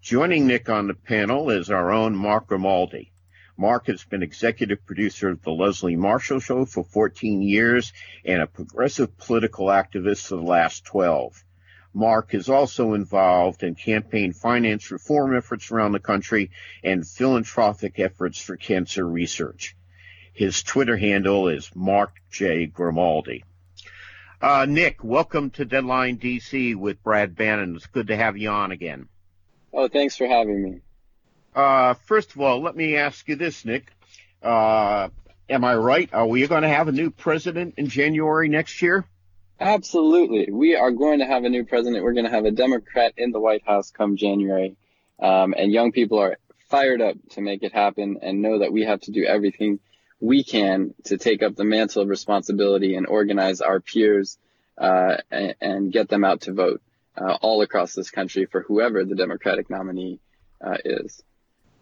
Joining 0.00 0.46
Nick 0.46 0.68
on 0.68 0.86
the 0.86 0.94
panel 0.94 1.50
is 1.50 1.70
our 1.70 1.90
own 1.90 2.14
Mark 2.14 2.46
Grimaldi. 2.46 3.11
Mark 3.56 3.86
has 3.86 4.02
been 4.04 4.22
executive 4.22 4.84
producer 4.86 5.28
of 5.28 5.42
The 5.42 5.50
Leslie 5.50 5.96
Marshall 5.96 6.40
Show 6.40 6.64
for 6.64 6.84
14 6.84 7.42
years 7.42 7.92
and 8.24 8.42
a 8.42 8.46
progressive 8.46 9.16
political 9.18 9.66
activist 9.66 10.26
for 10.26 10.36
the 10.36 10.42
last 10.42 10.84
12. 10.84 11.44
Mark 11.94 12.32
is 12.32 12.48
also 12.48 12.94
involved 12.94 13.62
in 13.62 13.74
campaign 13.74 14.32
finance 14.32 14.90
reform 14.90 15.36
efforts 15.36 15.70
around 15.70 15.92
the 15.92 16.00
country 16.00 16.50
and 16.82 17.06
philanthropic 17.06 17.98
efforts 17.98 18.40
for 18.40 18.56
cancer 18.56 19.06
research. 19.06 19.76
His 20.32 20.62
Twitter 20.62 20.96
handle 20.96 21.48
is 21.48 21.70
Mark 21.74 22.16
J. 22.30 22.66
Grimaldi. 22.66 23.44
Uh, 24.40 24.66
Nick, 24.66 25.04
welcome 25.04 25.50
to 25.50 25.66
Deadline 25.66 26.18
DC 26.18 26.74
with 26.74 27.02
Brad 27.02 27.36
Bannon. 27.36 27.76
It's 27.76 27.86
good 27.86 28.06
to 28.06 28.16
have 28.16 28.38
you 28.38 28.48
on 28.48 28.72
again. 28.72 29.08
Oh, 29.74 29.88
thanks 29.88 30.16
for 30.16 30.26
having 30.26 30.62
me. 30.62 30.80
Uh, 31.54 31.94
first 31.94 32.34
of 32.34 32.40
all, 32.40 32.60
let 32.60 32.74
me 32.74 32.96
ask 32.96 33.28
you 33.28 33.36
this, 33.36 33.64
Nick. 33.64 33.92
Uh, 34.42 35.08
am 35.48 35.64
I 35.64 35.76
right? 35.76 36.08
Are 36.12 36.26
we 36.26 36.46
going 36.46 36.62
to 36.62 36.68
have 36.68 36.88
a 36.88 36.92
new 36.92 37.10
president 37.10 37.74
in 37.76 37.88
January 37.88 38.48
next 38.48 38.80
year? 38.82 39.04
Absolutely. 39.60 40.50
We 40.50 40.74
are 40.74 40.90
going 40.90 41.20
to 41.20 41.26
have 41.26 41.44
a 41.44 41.48
new 41.48 41.64
president. 41.64 42.02
We're 42.02 42.14
going 42.14 42.24
to 42.24 42.30
have 42.30 42.46
a 42.46 42.50
Democrat 42.50 43.14
in 43.16 43.30
the 43.30 43.38
White 43.38 43.62
House 43.64 43.90
come 43.90 44.16
January. 44.16 44.76
Um, 45.20 45.54
and 45.56 45.70
young 45.70 45.92
people 45.92 46.18
are 46.18 46.38
fired 46.68 47.00
up 47.00 47.16
to 47.30 47.40
make 47.40 47.62
it 47.62 47.72
happen 47.72 48.18
and 48.22 48.42
know 48.42 48.58
that 48.60 48.72
we 48.72 48.84
have 48.84 49.00
to 49.02 49.12
do 49.12 49.24
everything 49.24 49.78
we 50.20 50.42
can 50.42 50.94
to 51.04 51.18
take 51.18 51.42
up 51.42 51.54
the 51.54 51.64
mantle 51.64 52.02
of 52.02 52.08
responsibility 52.08 52.94
and 52.96 53.06
organize 53.06 53.60
our 53.60 53.80
peers 53.80 54.38
uh, 54.78 55.16
and, 55.30 55.54
and, 55.60 55.92
get 55.92 56.08
them 56.08 56.24
out 56.24 56.40
to 56.40 56.52
vote 56.52 56.80
uh, 57.16 57.36
all 57.42 57.60
across 57.60 57.92
this 57.92 58.10
country 58.10 58.46
for 58.46 58.62
whoever 58.62 59.04
the 59.04 59.14
Democratic 59.14 59.68
nominee 59.68 60.18
uh, 60.64 60.78
is. 60.84 61.22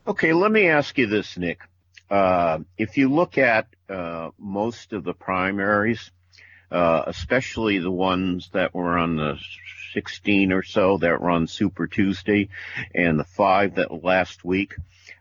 Okay, 0.06 0.32
let 0.32 0.50
me 0.50 0.66
ask 0.66 0.96
you 0.96 1.06
this, 1.06 1.36
Nick. 1.36 1.60
Uh, 2.10 2.60
if 2.78 2.96
you 2.96 3.10
look 3.10 3.36
at 3.36 3.66
uh, 3.88 4.30
most 4.38 4.94
of 4.94 5.04
the 5.04 5.12
primaries, 5.12 6.10
uh, 6.70 7.02
especially 7.06 7.78
the 7.78 7.90
ones 7.90 8.48
that 8.54 8.74
were 8.74 8.96
on 8.96 9.16
the 9.16 9.38
16 9.92 10.52
or 10.52 10.62
so 10.62 10.96
that 10.98 11.20
were 11.20 11.28
on 11.28 11.46
Super 11.46 11.86
Tuesday 11.86 12.48
and 12.94 13.20
the 13.20 13.24
five 13.24 13.74
that 13.74 14.02
last 14.02 14.42
week, 14.42 14.74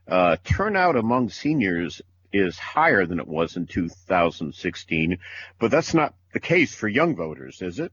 uh, 0.07 0.37
turnout 0.45 0.95
among 0.95 1.29
seniors 1.29 2.01
is 2.31 2.57
higher 2.57 3.05
than 3.05 3.19
it 3.19 3.27
was 3.27 3.57
in 3.57 3.67
2016, 3.67 5.17
but 5.59 5.71
that's 5.71 5.93
not 5.93 6.13
the 6.31 6.39
case 6.39 6.73
for 6.73 6.87
young 6.87 7.17
voters, 7.17 7.61
is 7.61 7.79
it? 7.79 7.91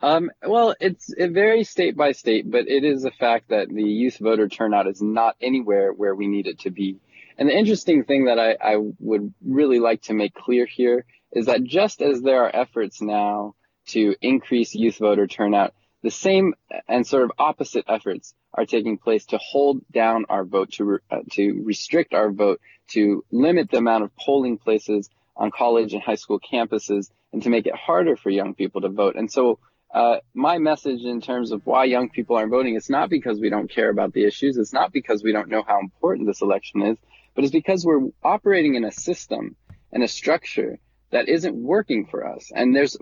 Um, 0.00 0.30
well, 0.46 0.74
it's 0.80 1.12
it 1.12 1.32
varies 1.32 1.70
state 1.70 1.96
by 1.96 2.12
state, 2.12 2.50
but 2.50 2.68
it 2.68 2.84
is 2.84 3.04
a 3.04 3.10
fact 3.10 3.48
that 3.48 3.68
the 3.68 3.82
youth 3.82 4.18
voter 4.18 4.48
turnout 4.48 4.86
is 4.86 5.00
not 5.00 5.36
anywhere 5.40 5.92
where 5.92 6.14
we 6.14 6.26
need 6.26 6.46
it 6.46 6.60
to 6.60 6.70
be. 6.70 6.98
And 7.38 7.48
the 7.48 7.56
interesting 7.56 8.04
thing 8.04 8.26
that 8.26 8.38
I, 8.38 8.56
I 8.60 8.76
would 8.98 9.32
really 9.44 9.80
like 9.80 10.02
to 10.02 10.14
make 10.14 10.34
clear 10.34 10.66
here 10.66 11.04
is 11.32 11.46
that 11.46 11.64
just 11.64 12.02
as 12.02 12.20
there 12.20 12.44
are 12.44 12.54
efforts 12.54 13.00
now 13.00 13.54
to 13.86 14.14
increase 14.20 14.74
youth 14.74 14.98
voter 14.98 15.26
turnout, 15.26 15.72
the 16.02 16.10
same 16.10 16.54
and 16.88 17.06
sort 17.06 17.24
of 17.24 17.32
opposite 17.38 17.84
efforts 17.88 18.34
are 18.54 18.66
taking 18.66 18.98
place 18.98 19.26
to 19.26 19.38
hold 19.38 19.80
down 19.90 20.26
our 20.28 20.44
vote, 20.44 20.72
to, 20.72 20.98
uh, 21.10 21.20
to 21.32 21.62
restrict 21.64 22.12
our 22.12 22.30
vote, 22.30 22.60
to 22.90 23.24
limit 23.30 23.70
the 23.70 23.78
amount 23.78 24.04
of 24.04 24.14
polling 24.16 24.58
places 24.58 25.08
on 25.36 25.50
college 25.50 25.94
and 25.94 26.02
high 26.02 26.16
school 26.16 26.38
campuses, 26.38 27.10
and 27.32 27.42
to 27.42 27.50
make 27.50 27.66
it 27.66 27.74
harder 27.74 28.16
for 28.16 28.28
young 28.28 28.54
people 28.54 28.82
to 28.82 28.90
vote. 28.90 29.16
And 29.16 29.30
so, 29.30 29.58
uh, 29.92 30.16
my 30.32 30.58
message 30.58 31.02
in 31.02 31.20
terms 31.20 31.52
of 31.52 31.66
why 31.66 31.84
young 31.84 32.08
people 32.08 32.36
aren't 32.36 32.50
voting, 32.50 32.76
it's 32.76 32.90
not 32.90 33.10
because 33.10 33.38
we 33.38 33.50
don't 33.50 33.70
care 33.70 33.90
about 33.90 34.12
the 34.12 34.24
issues. 34.24 34.56
It's 34.56 34.72
not 34.72 34.92
because 34.92 35.22
we 35.22 35.32
don't 35.32 35.48
know 35.48 35.62
how 35.66 35.80
important 35.80 36.26
this 36.26 36.40
election 36.40 36.82
is, 36.82 36.96
but 37.34 37.44
it's 37.44 37.52
because 37.52 37.84
we're 37.84 38.08
operating 38.22 38.74
in 38.74 38.84
a 38.84 38.92
system 38.92 39.54
and 39.92 40.02
a 40.02 40.08
structure 40.08 40.78
that 41.10 41.28
isn't 41.28 41.54
working 41.54 42.06
for 42.06 42.26
us. 42.26 42.50
And 42.54 42.74
there's 42.74 42.96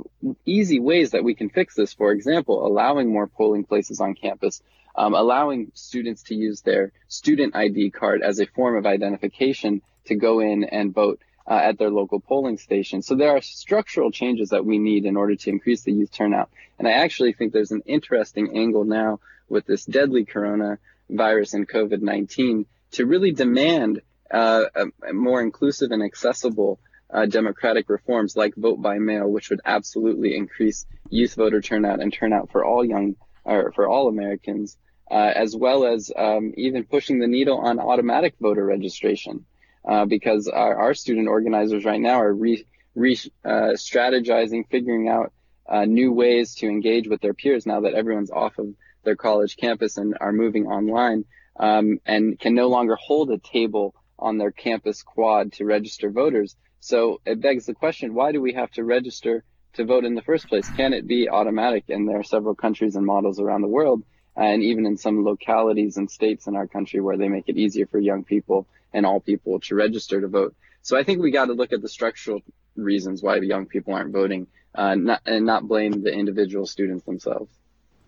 easy 0.44 0.80
ways 0.80 1.12
that 1.12 1.22
we 1.22 1.36
can 1.36 1.48
fix 1.48 1.76
this. 1.76 1.94
For 1.94 2.10
example, 2.10 2.66
allowing 2.66 3.12
more 3.12 3.28
polling 3.28 3.64
places 3.64 4.00
on 4.00 4.14
campus, 4.14 4.60
um, 4.96 5.14
allowing 5.14 5.70
students 5.74 6.24
to 6.24 6.34
use 6.34 6.60
their 6.62 6.92
student 7.06 7.54
ID 7.54 7.90
card 7.90 8.22
as 8.22 8.40
a 8.40 8.46
form 8.46 8.76
of 8.76 8.84
identification 8.84 9.80
to 10.06 10.16
go 10.16 10.40
in 10.40 10.64
and 10.64 10.92
vote 10.92 11.20
uh, 11.46 11.60
at 11.62 11.78
their 11.78 11.90
local 11.90 12.20
polling 12.20 12.58
station. 12.58 13.02
So 13.02 13.14
there 13.14 13.30
are 13.30 13.40
structural 13.40 14.10
changes 14.10 14.50
that 14.50 14.64
we 14.64 14.78
need 14.78 15.04
in 15.04 15.16
order 15.16 15.36
to 15.36 15.50
increase 15.50 15.82
the 15.82 15.92
youth 15.92 16.12
turnout. 16.12 16.50
And 16.78 16.86
I 16.86 16.92
actually 16.92 17.32
think 17.32 17.52
there's 17.52 17.72
an 17.72 17.82
interesting 17.86 18.56
angle 18.56 18.84
now 18.84 19.20
with 19.48 19.66
this 19.66 19.84
deadly 19.84 20.24
coronavirus 20.24 21.54
and 21.54 21.68
COVID-19 21.68 22.66
to 22.92 23.06
really 23.06 23.32
demand 23.32 24.02
uh, 24.30 24.64
more 25.12 25.40
inclusive 25.40 25.90
and 25.90 26.02
accessible 26.02 26.78
uh, 27.12 27.26
democratic 27.26 27.88
reforms 27.88 28.36
like 28.36 28.54
vote 28.54 28.80
by 28.80 28.98
mail, 28.98 29.28
which 29.28 29.50
would 29.50 29.60
absolutely 29.64 30.36
increase 30.36 30.86
youth 31.08 31.34
voter 31.34 31.60
turnout 31.60 32.00
and 32.00 32.12
turnout 32.12 32.50
for 32.50 32.64
all 32.64 32.84
young 32.84 33.16
or 33.44 33.72
for 33.72 33.88
all 33.88 34.08
Americans, 34.08 34.76
uh, 35.10 35.32
as 35.34 35.56
well 35.56 35.84
as 35.84 36.12
um, 36.16 36.52
even 36.56 36.84
pushing 36.84 37.18
the 37.18 37.26
needle 37.26 37.58
on 37.58 37.80
automatic 37.80 38.34
voter 38.40 38.64
registration, 38.64 39.44
uh, 39.86 40.04
because 40.04 40.48
our, 40.48 40.76
our, 40.76 40.94
student 40.94 41.28
organizers 41.28 41.84
right 41.84 42.00
now 42.00 42.20
are 42.20 42.32
re, 42.32 42.64
re 42.94 43.18
uh, 43.44 43.72
strategizing, 43.74 44.68
figuring 44.68 45.08
out 45.08 45.32
uh, 45.68 45.84
new 45.84 46.12
ways 46.12 46.54
to 46.56 46.66
engage 46.66 47.08
with 47.08 47.20
their 47.20 47.34
peers 47.34 47.66
now 47.66 47.80
that 47.80 47.94
everyone's 47.94 48.30
off 48.30 48.58
of 48.58 48.74
their 49.04 49.16
college 49.16 49.56
campus 49.56 49.96
and 49.96 50.16
are 50.20 50.32
moving 50.32 50.66
online, 50.66 51.24
um, 51.58 51.98
and 52.04 52.38
can 52.38 52.54
no 52.54 52.68
longer 52.68 52.96
hold 52.96 53.30
a 53.30 53.38
table 53.38 53.94
on 54.18 54.36
their 54.36 54.50
campus 54.50 55.02
quad 55.02 55.52
to 55.52 55.64
register 55.64 56.10
voters. 56.10 56.56
So 56.80 57.20
it 57.24 57.40
begs 57.40 57.66
the 57.66 57.74
question, 57.74 58.14
why 58.14 58.32
do 58.32 58.40
we 58.40 58.54
have 58.54 58.70
to 58.72 58.84
register 58.84 59.44
to 59.74 59.84
vote 59.84 60.04
in 60.04 60.14
the 60.14 60.22
first 60.22 60.48
place? 60.48 60.68
Can 60.70 60.92
it 60.92 61.06
be 61.06 61.28
automatic? 61.28 61.84
And 61.88 62.08
there 62.08 62.18
are 62.18 62.24
several 62.24 62.54
countries 62.54 62.96
and 62.96 63.06
models 63.06 63.40
around 63.40 63.62
the 63.62 63.68
world, 63.68 64.02
and 64.36 64.62
even 64.62 64.86
in 64.86 64.96
some 64.96 65.24
localities 65.24 65.96
and 65.96 66.10
states 66.10 66.46
in 66.46 66.56
our 66.56 66.66
country 66.66 67.00
where 67.00 67.16
they 67.16 67.28
make 67.28 67.48
it 67.48 67.56
easier 67.56 67.86
for 67.86 67.98
young 67.98 68.24
people 68.24 68.66
and 68.92 69.06
all 69.06 69.20
people 69.20 69.60
to 69.60 69.74
register 69.74 70.20
to 70.20 70.28
vote. 70.28 70.54
So 70.82 70.98
I 70.98 71.04
think 71.04 71.20
we 71.20 71.30
got 71.30 71.46
to 71.46 71.52
look 71.52 71.72
at 71.72 71.82
the 71.82 71.88
structural 71.88 72.40
reasons 72.76 73.22
why 73.22 73.40
the 73.40 73.46
young 73.46 73.66
people 73.66 73.94
aren't 73.94 74.12
voting, 74.12 74.46
uh, 74.74 74.94
not, 74.94 75.22
and 75.26 75.46
not 75.46 75.66
blame 75.68 76.02
the 76.02 76.12
individual 76.12 76.66
students 76.66 77.04
themselves. 77.04 77.52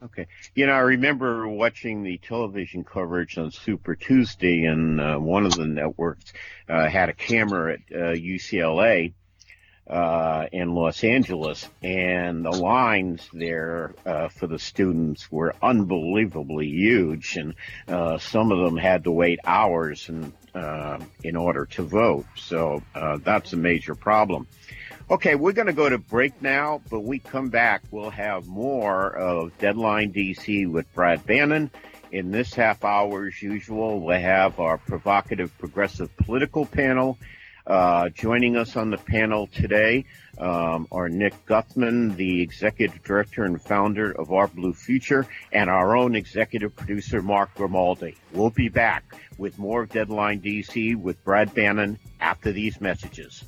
Okay. 0.03 0.27
You 0.55 0.67
know, 0.67 0.73
I 0.73 0.81
remember 0.81 1.47
watching 1.47 2.03
the 2.03 2.19
television 2.19 2.83
coverage 2.83 3.39
on 3.39 3.53
Super 3.53 3.95
Tuesday, 3.95 4.65
and 4.65 5.01
uh, 5.01 5.17
one 5.19 5.47
of 5.47 5.55
the 5.55 5.65
networks 5.65 6.33
uh, 6.69 6.89
had 6.89 7.09
a 7.09 7.13
camera 7.13 7.75
at 7.75 7.81
uh, 7.95 8.15
UCLA 8.15 9.13
uh, 9.93 10.47
in 10.53 10.75
Los 10.75 11.05
Angeles, 11.05 11.69
and 11.83 12.43
the 12.43 12.51
lines 12.51 13.29
there 13.35 13.95
uh, 14.07 14.29
for 14.29 14.47
the 14.47 14.59
students 14.59 15.31
were 15.31 15.55
unbelievably 15.63 16.67
huge, 16.67 17.37
and 17.37 17.55
uh, 17.89 18.17
some 18.17 18.53
of 18.53 18.59
them 18.65 18.79
had 18.79 19.05
to 19.05 19.11
wait 19.11 19.39
hours 19.45 20.09
and, 20.09 20.33
in 21.23 21.37
order 21.37 21.67
to 21.67 21.83
vote. 21.83 22.27
So 22.37 22.83
that's 22.95 23.53
a 23.53 23.57
major 23.57 23.95
problem. 23.95 24.47
Okay, 25.11 25.35
we're 25.35 25.53
going 25.53 25.67
to 25.67 25.75
go 25.75 25.91
to 25.91 25.99
break 25.99 26.41
now, 26.41 26.81
but 26.89 27.01
we 27.01 27.19
come 27.19 27.51
back. 27.51 27.83
We'll 27.91 28.09
have 28.09 28.47
more 28.47 29.15
of 29.15 29.57
Deadline 29.59 30.15
DC 30.15 30.71
with 30.71 30.91
Brad 30.95 31.27
Bannon. 31.27 31.71
In 32.13 32.31
this 32.31 32.55
half 32.55 32.83
hour, 32.83 33.27
as 33.27 33.43
usual, 33.43 34.01
we'll 34.01 34.19
have 34.19 34.59
our 34.59 34.79
provocative 34.79 35.57
progressive 35.59 36.17
political 36.17 36.65
panel. 36.65 37.19
Uh, 37.67 38.09
joining 38.09 38.57
us 38.57 38.77
on 38.77 38.91
the 38.91 38.99
panel 38.99 39.47
today 39.47 40.05
um, 40.39 40.89
are 40.91 41.09
Nick 41.09 41.47
Guthman, 41.47 42.17
the 42.17 42.43
executive 42.43 43.03
director 43.05 43.45
and 43.45 43.61
founder 43.63 44.11
of 44.11 44.33
Our 44.33 44.49
Blue 44.49 44.75
Future, 44.75 45.27
and 45.53 45.71
our 45.71 45.97
own 45.97 46.17
executive 46.17 46.75
producer, 46.75 47.23
Mark 47.23 47.55
Grimaldi. 47.55 48.17
We'll 48.33 48.51
be 48.51 48.69
back 48.69 49.05
with 49.39 49.59
more 49.59 49.83
of 49.83 49.91
Deadline 49.91 50.41
DC 50.41 50.97
with 50.97 51.23
Brad 51.25 51.55
Bannon 51.55 51.99
after 52.21 52.51
these 52.51 52.81
messages. 52.81 53.45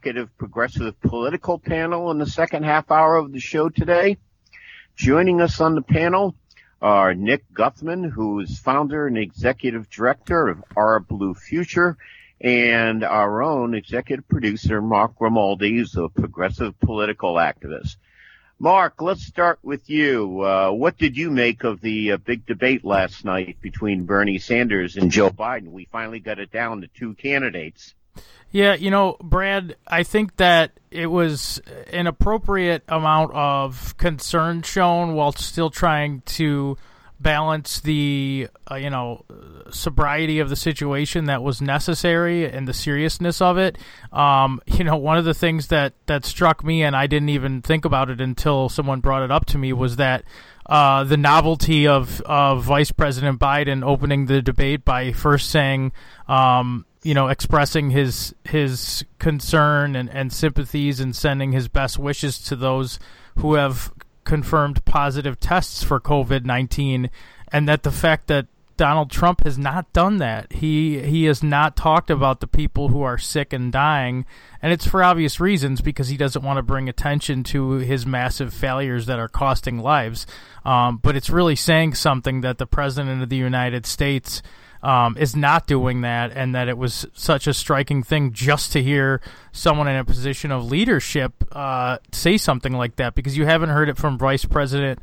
Provocative 0.00 0.38
progressive 0.38 0.98
political 1.02 1.58
panel 1.58 2.10
in 2.10 2.16
the 2.16 2.24
second 2.24 2.62
half 2.62 2.90
hour 2.90 3.16
of 3.16 3.32
the 3.32 3.40
show 3.40 3.68
today. 3.68 4.16
Joining 4.96 5.42
us 5.42 5.60
on 5.60 5.74
the 5.74 5.82
panel 5.82 6.34
are 6.80 7.12
Nick 7.14 7.44
Guthman, 7.52 8.10
who 8.10 8.40
is 8.40 8.58
founder 8.58 9.06
and 9.06 9.18
executive 9.18 9.90
director 9.90 10.48
of 10.48 10.64
Our 10.74 11.00
Blue 11.00 11.34
Future, 11.34 11.98
and 12.40 13.04
our 13.04 13.42
own 13.42 13.74
executive 13.74 14.26
producer, 14.26 14.80
Mark 14.80 15.16
Grimaldi, 15.18 15.76
who's 15.76 15.94
a 15.96 16.08
progressive 16.08 16.80
political 16.80 17.34
activist. 17.34 17.96
Mark, 18.58 19.02
let's 19.02 19.26
start 19.26 19.58
with 19.62 19.90
you. 19.90 20.40
Uh, 20.40 20.70
what 20.70 20.96
did 20.96 21.18
you 21.18 21.30
make 21.30 21.62
of 21.62 21.82
the 21.82 22.12
uh, 22.12 22.16
big 22.16 22.46
debate 22.46 22.84
last 22.86 23.26
night 23.26 23.58
between 23.60 24.06
Bernie 24.06 24.38
Sanders 24.38 24.96
and 24.96 25.10
Joe 25.10 25.28
Biden? 25.28 25.72
We 25.72 25.86
finally 25.92 26.20
got 26.20 26.38
it 26.38 26.50
down 26.50 26.80
to 26.80 26.86
two 26.86 27.12
candidates. 27.14 27.94
Yeah, 28.52 28.74
you 28.74 28.90
know, 28.90 29.16
Brad, 29.22 29.76
I 29.86 30.02
think 30.02 30.36
that 30.36 30.72
it 30.90 31.06
was 31.06 31.60
an 31.92 32.08
appropriate 32.08 32.82
amount 32.88 33.32
of 33.32 33.96
concern 33.96 34.62
shown 34.62 35.14
while 35.14 35.32
still 35.32 35.70
trying 35.70 36.22
to 36.22 36.76
balance 37.20 37.80
the 37.80 38.48
uh, 38.70 38.76
you 38.76 38.88
know 38.88 39.24
sobriety 39.70 40.40
of 40.40 40.48
the 40.48 40.56
situation 40.56 41.26
that 41.26 41.42
was 41.42 41.60
necessary 41.60 42.50
and 42.50 42.66
the 42.66 42.72
seriousness 42.72 43.40
of 43.40 43.58
it. 43.58 43.78
Um, 44.12 44.60
you 44.66 44.84
know, 44.84 44.96
one 44.96 45.18
of 45.18 45.24
the 45.24 45.34
things 45.34 45.68
that 45.68 45.92
that 46.06 46.24
struck 46.24 46.64
me, 46.64 46.82
and 46.82 46.96
I 46.96 47.06
didn't 47.06 47.28
even 47.28 47.62
think 47.62 47.84
about 47.84 48.10
it 48.10 48.20
until 48.20 48.68
someone 48.68 49.00
brought 49.00 49.22
it 49.22 49.30
up 49.30 49.46
to 49.46 49.58
me, 49.58 49.72
was 49.72 49.96
that. 49.96 50.24
Uh, 50.66 51.02
the 51.02 51.16
novelty 51.16 51.88
of, 51.88 52.20
of 52.20 52.62
Vice 52.62 52.92
President 52.92 53.40
Biden 53.40 53.82
opening 53.82 54.26
the 54.26 54.40
debate 54.40 54.84
by 54.84 55.10
first 55.10 55.50
saying, 55.50 55.90
um, 56.28 56.86
you 57.02 57.14
know, 57.14 57.28
expressing 57.28 57.90
his 57.90 58.34
his 58.44 59.04
concern 59.18 59.96
and, 59.96 60.10
and 60.10 60.32
sympathies 60.32 61.00
and 61.00 61.14
sending 61.16 61.52
his 61.52 61.68
best 61.68 61.98
wishes 61.98 62.38
to 62.40 62.56
those 62.56 62.98
who 63.36 63.54
have 63.54 63.92
confirmed 64.24 64.84
positive 64.84 65.40
tests 65.40 65.82
for 65.82 65.98
COVID 65.98 66.44
19, 66.44 67.10
and 67.52 67.68
that 67.68 67.82
the 67.82 67.90
fact 67.90 68.26
that 68.26 68.46
Donald 68.80 69.10
Trump 69.10 69.44
has 69.44 69.58
not 69.58 69.92
done 69.92 70.16
that. 70.18 70.50
He 70.54 71.00
he 71.00 71.24
has 71.24 71.42
not 71.42 71.76
talked 71.76 72.08
about 72.08 72.40
the 72.40 72.46
people 72.46 72.88
who 72.88 73.02
are 73.02 73.18
sick 73.18 73.52
and 73.52 73.70
dying, 73.70 74.24
and 74.62 74.72
it's 74.72 74.86
for 74.86 75.04
obvious 75.04 75.38
reasons 75.38 75.82
because 75.82 76.08
he 76.08 76.16
doesn't 76.16 76.42
want 76.42 76.56
to 76.56 76.62
bring 76.62 76.88
attention 76.88 77.44
to 77.44 77.72
his 77.72 78.06
massive 78.06 78.54
failures 78.54 79.04
that 79.04 79.18
are 79.18 79.28
costing 79.28 79.80
lives. 79.80 80.26
Um, 80.64 80.96
but 80.96 81.14
it's 81.14 81.28
really 81.28 81.56
saying 81.56 81.92
something 81.92 82.40
that 82.40 82.56
the 82.56 82.66
president 82.66 83.22
of 83.22 83.28
the 83.28 83.36
United 83.36 83.84
States 83.84 84.40
um, 84.82 85.16
is 85.18 85.36
not 85.36 85.66
doing 85.66 86.00
that, 86.02 86.32
and 86.34 86.54
that 86.54 86.68
it 86.68 86.78
was 86.78 87.06
such 87.12 87.46
a 87.46 87.54
striking 87.54 88.02
thing 88.02 88.32
just 88.32 88.72
to 88.72 88.82
hear 88.82 89.20
someone 89.52 89.88
in 89.88 89.96
a 89.96 90.04
position 90.04 90.50
of 90.50 90.64
leadership 90.70 91.32
uh, 91.52 91.98
say 92.12 92.36
something 92.36 92.72
like 92.72 92.96
that 92.96 93.14
because 93.14 93.36
you 93.36 93.44
haven't 93.44 93.70
heard 93.70 93.88
it 93.88 93.96
from 93.96 94.16
Vice 94.16 94.44
President 94.44 94.98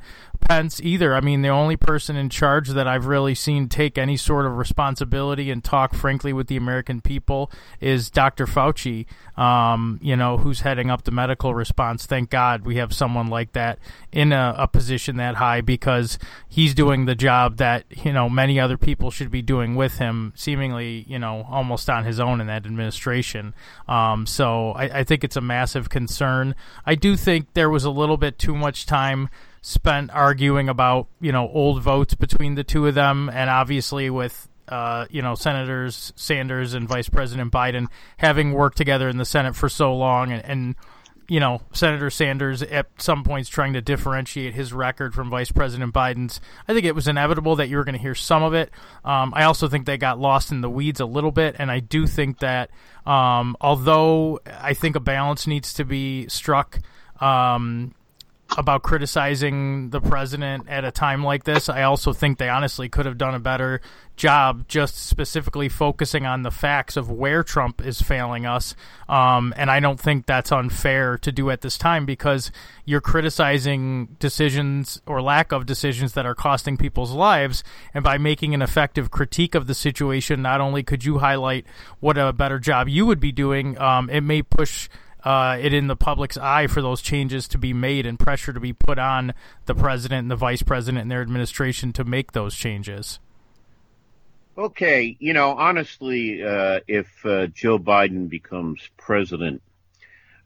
Pence 0.47 0.79
either. 0.81 1.13
I 1.13 1.19
mean, 1.19 1.41
the 1.41 1.49
only 1.49 1.75
person 1.75 2.15
in 2.15 2.29
charge 2.29 2.69
that 2.69 2.87
I've 2.87 3.05
really 3.05 3.35
seen 3.35 3.67
take 3.67 3.97
any 3.97 4.15
sort 4.15 4.45
of 4.45 4.57
responsibility 4.57 5.51
and 5.51 5.61
talk 5.61 5.93
frankly 5.93 6.31
with 6.31 6.47
the 6.47 6.55
American 6.55 7.01
people 7.01 7.51
is 7.81 8.09
Dr. 8.09 8.45
Fauci, 8.45 9.07
um, 9.37 9.99
you 10.01 10.15
know, 10.15 10.37
who's 10.37 10.61
heading 10.61 10.89
up 10.89 11.03
the 11.03 11.11
medical 11.11 11.53
response. 11.53 12.05
Thank 12.05 12.29
God 12.29 12.65
we 12.65 12.77
have 12.77 12.93
someone 12.93 13.27
like 13.27 13.51
that 13.53 13.79
in 14.13 14.31
a, 14.31 14.55
a 14.57 14.67
position 14.69 15.17
that 15.17 15.35
high 15.35 15.59
because 15.59 16.17
he's 16.47 16.73
doing 16.73 17.05
the 17.05 17.15
job 17.15 17.57
that, 17.57 17.83
you 18.05 18.13
know, 18.13 18.29
many 18.29 18.57
other 18.57 18.77
people 18.77 19.11
should 19.11 19.29
be 19.29 19.41
doing 19.41 19.75
with 19.75 19.97
him, 19.97 20.31
seemingly, 20.35 21.03
you 21.09 21.19
know, 21.19 21.45
almost 21.49 21.89
on 21.89 22.05
his 22.05 22.21
own 22.21 22.39
in 22.39 22.47
that 22.47 22.65
administration. 22.65 23.53
Um, 23.89 24.25
so 24.25 24.71
I, 24.71 24.99
I 24.99 25.03
think 25.03 25.25
it's 25.25 25.35
a 25.35 25.41
massive 25.41 25.89
concern. 25.89 26.55
I 26.85 26.95
do 26.95 27.17
think 27.17 27.53
there 27.53 27.69
was 27.69 27.83
a 27.83 27.91
little 27.91 28.17
bit 28.17 28.39
too 28.39 28.55
much 28.55 28.85
time 28.85 29.29
spent 29.67 30.09
arguing 30.11 30.69
about 30.69 31.07
you 31.19 31.33
know 31.33 31.49
old 31.49 31.81
votes 31.81 32.15
between 32.15 32.55
the 32.55 32.63
two 32.63 32.87
of 32.87 32.95
them, 32.95 33.29
and 33.29 33.49
obviously 33.49 34.09
with 34.09 34.47
uh, 34.69 35.05
you 35.09 35.21
know 35.21 35.35
senators 35.35 36.13
Sanders 36.15 36.73
and 36.73 36.87
Vice 36.87 37.09
President 37.09 37.51
Biden 37.51 37.87
having 38.15 38.53
worked 38.53 38.77
together 38.77 39.09
in 39.09 39.17
the 39.17 39.25
Senate 39.25 39.57
for 39.57 39.67
so 39.67 39.93
long, 39.93 40.31
and, 40.31 40.45
and 40.45 40.75
you 41.27 41.41
know 41.41 41.61
Senator 41.73 42.09
Sanders 42.09 42.63
at 42.63 42.87
some 42.97 43.25
points 43.25 43.49
trying 43.49 43.73
to 43.73 43.81
differentiate 43.81 44.53
his 44.53 44.71
record 44.71 45.13
from 45.13 45.29
Vice 45.29 45.51
President 45.51 45.93
Biden's. 45.93 46.39
I 46.65 46.73
think 46.73 46.85
it 46.85 46.95
was 46.95 47.09
inevitable 47.09 47.57
that 47.57 47.67
you 47.67 47.75
were 47.75 47.83
going 47.83 47.95
to 47.95 48.01
hear 48.01 48.15
some 48.15 48.43
of 48.43 48.53
it. 48.53 48.71
Um, 49.03 49.33
I 49.35 49.43
also 49.43 49.67
think 49.67 49.85
they 49.85 49.97
got 49.97 50.17
lost 50.17 50.49
in 50.49 50.61
the 50.61 50.69
weeds 50.69 51.01
a 51.01 51.05
little 51.05 51.31
bit, 51.31 51.57
and 51.59 51.69
I 51.69 51.81
do 51.81 52.07
think 52.07 52.39
that 52.39 52.69
um, 53.05 53.57
although 53.59 54.39
I 54.45 54.73
think 54.75 54.95
a 54.95 55.01
balance 55.01 55.45
needs 55.45 55.73
to 55.73 55.83
be 55.83 56.29
struck. 56.29 56.79
Um, 57.19 57.95
about 58.57 58.83
criticizing 58.83 59.89
the 59.89 59.99
president 59.99 60.67
at 60.69 60.85
a 60.85 60.91
time 60.91 61.23
like 61.23 61.43
this. 61.43 61.69
I 61.69 61.83
also 61.83 62.13
think 62.13 62.37
they 62.37 62.49
honestly 62.49 62.87
could 62.87 63.05
have 63.05 63.17
done 63.17 63.35
a 63.35 63.39
better 63.39 63.81
job 64.15 64.67
just 64.67 64.97
specifically 64.97 65.69
focusing 65.69 66.25
on 66.25 66.41
the 66.41 66.49
facts 66.51 66.97
of 66.97 67.11
where 67.11 67.43
Trump 67.43 67.85
is 67.85 68.01
failing 68.01 68.45
us. 68.45 68.75
Um, 69.07 69.53
and 69.55 69.69
I 69.69 69.79
don't 69.79 69.99
think 69.99 70.25
that's 70.25 70.51
unfair 70.51 71.17
to 71.19 71.31
do 71.31 71.51
at 71.51 71.61
this 71.61 71.77
time 71.77 72.05
because 72.05 72.51
you're 72.83 73.01
criticizing 73.01 74.15
decisions 74.19 75.01
or 75.05 75.21
lack 75.21 75.51
of 75.51 75.65
decisions 75.65 76.13
that 76.13 76.25
are 76.25 76.35
costing 76.35 76.77
people's 76.77 77.11
lives. 77.11 77.63
And 77.93 78.03
by 78.03 78.17
making 78.17 78.53
an 78.53 78.61
effective 78.61 79.11
critique 79.11 79.55
of 79.55 79.67
the 79.67 79.75
situation, 79.75 80.41
not 80.41 80.61
only 80.61 80.83
could 80.83 81.05
you 81.05 81.19
highlight 81.19 81.65
what 81.99 82.17
a 82.17 82.33
better 82.33 82.59
job 82.59 82.89
you 82.89 83.05
would 83.05 83.19
be 83.19 83.31
doing, 83.31 83.77
um, 83.79 84.09
it 84.09 84.21
may 84.21 84.41
push 84.41 84.89
uh, 85.27 85.57
it 85.59 85.73
in 85.73 85.87
the 85.87 85.95
public's 85.97 86.37
eye 86.37 86.67
for 86.67 86.81
those 86.81 87.01
changes 87.01 87.49
to 87.49 87.57
be 87.57 87.73
made 87.73 88.05
and 88.05 88.17
pressure 88.17 88.53
to 88.53 88.61
be 88.61 88.71
put 88.71 88.97
on 88.97 89.33
the 89.65 89.75
president 89.75 90.19
and 90.19 90.31
the 90.31 90.37
vice 90.37 90.61
president 90.61 91.01
and 91.01 91.11
their 91.11 91.21
administration 91.21 91.91
to 91.91 92.05
make 92.05 92.31
those 92.31 92.55
changes. 92.55 93.19
Okay, 94.57 95.17
you 95.19 95.33
know, 95.33 95.51
honestly, 95.51 96.41
uh, 96.41 96.79
if 96.87 97.25
uh, 97.25 97.47
Joe 97.47 97.77
Biden 97.77 98.29
becomes 98.29 98.79
president, 98.95 99.61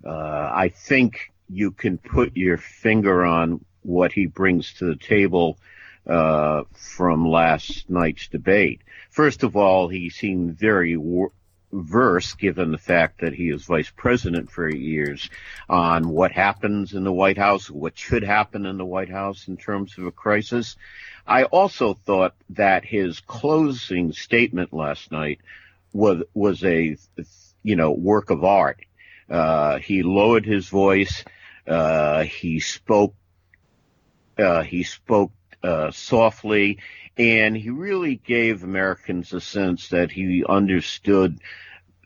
uh, 0.03 0.49
I 0.51 0.69
think 0.75 1.31
you 1.47 1.69
can 1.69 1.99
put 1.99 2.35
your 2.35 2.57
finger 2.57 3.23
on 3.23 3.63
what 3.83 4.11
he 4.11 4.25
brings 4.25 4.73
to 4.79 4.85
the 4.85 4.95
table 4.95 5.59
uh, 6.07 6.63
from 6.73 7.29
last 7.29 7.87
night's 7.87 8.27
debate. 8.29 8.81
First 9.11 9.43
of 9.43 9.55
all, 9.55 9.89
he 9.89 10.09
seemed 10.09 10.57
very 10.57 10.97
wor- 10.97 11.33
verse, 11.71 12.33
given 12.33 12.71
the 12.71 12.77
fact 12.77 13.21
that 13.21 13.33
he 13.33 13.49
is 13.49 13.65
vice 13.65 13.91
president 13.95 14.51
for 14.51 14.67
eight 14.67 14.79
years, 14.79 15.29
on 15.69 16.09
what 16.09 16.31
happens 16.31 16.93
in 16.93 17.03
the 17.03 17.11
White 17.11 17.37
House, 17.37 17.69
what 17.69 17.97
should 17.97 18.23
happen 18.23 18.65
in 18.65 18.77
the 18.77 18.85
White 18.85 19.09
House 19.09 19.47
in 19.47 19.57
terms 19.57 19.97
of 19.97 20.05
a 20.05 20.11
crisis. 20.11 20.75
I 21.25 21.43
also 21.45 21.93
thought 21.93 22.35
that 22.49 22.85
his 22.85 23.19
closing 23.21 24.11
statement 24.11 24.73
last 24.73 25.11
night 25.11 25.39
was 25.93 26.23
was 26.33 26.63
a 26.63 26.97
you 27.63 27.75
know 27.75 27.91
work 27.91 28.29
of 28.29 28.43
art. 28.43 28.81
Uh, 29.29 29.77
he 29.79 30.03
lowered 30.03 30.45
his 30.45 30.67
voice. 30.67 31.23
Uh, 31.67 32.23
he 32.23 32.59
spoke. 32.59 33.15
Uh, 34.37 34.63
he 34.63 34.83
spoke 34.83 35.31
uh, 35.63 35.91
softly 35.91 36.79
and 37.17 37.55
he 37.55 37.69
really 37.69 38.15
gave 38.15 38.63
Americans 38.63 39.33
a 39.33 39.41
sense 39.41 39.89
that 39.89 40.11
he 40.11 40.43
understood 40.47 41.39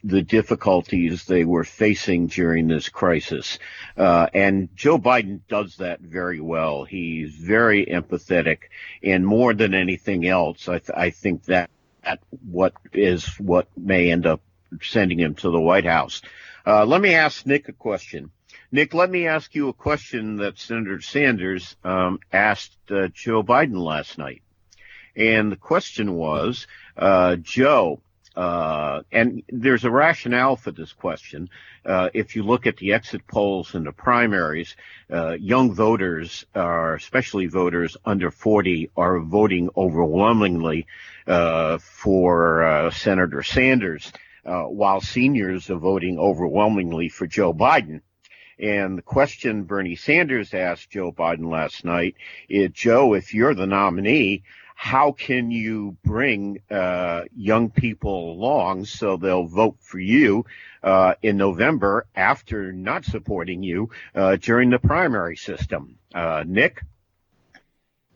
the 0.04 0.22
difficulties 0.22 1.26
they 1.26 1.44
were 1.46 1.64
facing 1.64 2.28
during 2.28 2.68
this 2.68 2.90
crisis. 2.90 3.58
Uh, 3.98 4.28
and 4.34 4.70
Joe 4.76 5.00
Biden 5.00 5.40
does 5.48 5.78
that 5.78 6.00
very 6.00 6.40
well. 6.40 6.84
He's 6.84 7.34
very 7.34 7.86
empathetic, 7.88 8.64
and 9.02 9.26
more 9.26 9.54
than 9.54 9.74
anything 9.74 10.28
else, 10.28 10.68
I, 10.68 10.80
th- 10.80 10.92
I 10.96 11.10
think 11.10 11.46
that, 11.46 11.72
that 12.04 12.20
what 12.48 12.74
is 12.94 13.26
what 13.40 13.68
may 13.76 14.12
end 14.12 14.28
up 14.28 14.42
sending 14.82 15.20
him 15.20 15.36
to 15.36 15.50
the 15.50 15.62
White 15.62 15.86
House. 15.86 16.22
Uh, 16.68 16.86
let 16.86 17.02
me 17.02 17.16
ask 17.16 17.46
Nick 17.46 17.68
a 17.70 17.74
question. 17.74 18.32
Nick, 18.76 18.94
let 18.94 19.10
me 19.10 19.26
ask 19.26 19.56
you 19.56 19.70
a 19.70 19.74
question 19.74 20.36
that 20.36 20.60
Senator 20.60 21.00
Sanders 21.00 21.78
um, 21.86 22.20
asked 22.34 22.76
uh, 22.92 23.08
Joe 23.08 23.42
Biden 23.42 23.78
last 23.78 24.18
night. 24.18 24.42
And 25.16 25.50
the 25.50 25.56
question 25.56 26.14
was, 26.14 26.68
uh, 26.98 27.38
Joe, 27.38 28.02
uh, 28.36 29.04
and 29.14 29.44
there's 29.48 29.86
a 29.86 29.90
rationale 29.90 30.58
for 30.58 30.72
this 30.72 30.92
question. 30.92 31.50
Uh, 31.86 32.10
if 32.14 32.36
you 32.36 32.44
look 32.44 32.68
at 32.68 32.76
the 32.76 32.92
exit 32.92 33.26
polls 33.28 33.76
and 33.76 33.86
the 33.86 33.94
primaries, 33.94 34.76
uh, 35.10 35.38
young 35.40 35.74
voters, 35.74 36.46
are, 36.54 36.96
especially 36.96 37.46
voters 37.46 37.96
under 38.04 38.30
40, 38.30 38.92
are 38.98 39.22
voting 39.22 39.70
overwhelmingly 39.78 40.86
uh, 41.28 41.78
for 41.78 42.66
uh, 42.66 42.92
Senator 42.92 43.42
Sanders, 43.42 44.12
uh, 44.46 44.64
while 44.64 45.00
seniors 45.00 45.70
are 45.70 45.78
voting 45.78 46.20
overwhelmingly 46.20 47.08
for 47.08 47.26
Joe 47.26 47.54
Biden. 47.54 48.02
And 48.60 48.98
the 48.98 49.02
question 49.02 49.64
Bernie 49.64 49.96
Sanders 49.96 50.54
asked 50.54 50.90
Joe 50.90 51.12
Biden 51.12 51.50
last 51.50 51.84
night 51.84 52.16
is, 52.48 52.72
Joe, 52.72 53.14
if 53.14 53.34
you're 53.34 53.54
the 53.54 53.68
nominee, 53.68 54.44
how 54.76 55.14
can 55.14 55.52
you 55.52 55.98
bring 56.04 56.60
uh, 56.70 57.24
young 57.36 57.70
people 57.70 58.32
along 58.32 58.86
so 58.86 59.16
they'll 59.16 59.48
vote 59.48 59.78
for 59.80 60.00
you 60.00 60.46
uh, 60.84 61.16
in 61.22 61.38
November 61.38 62.06
after 62.16 62.74
not 62.74 63.06
supporting 63.06 63.64
you 63.64 63.90
uh, 64.14 64.36
during 64.36 64.70
the 64.70 64.80
primary 64.80 65.38
system? 65.38 65.98
Uh, 66.14 66.44
Nick? 66.46 66.82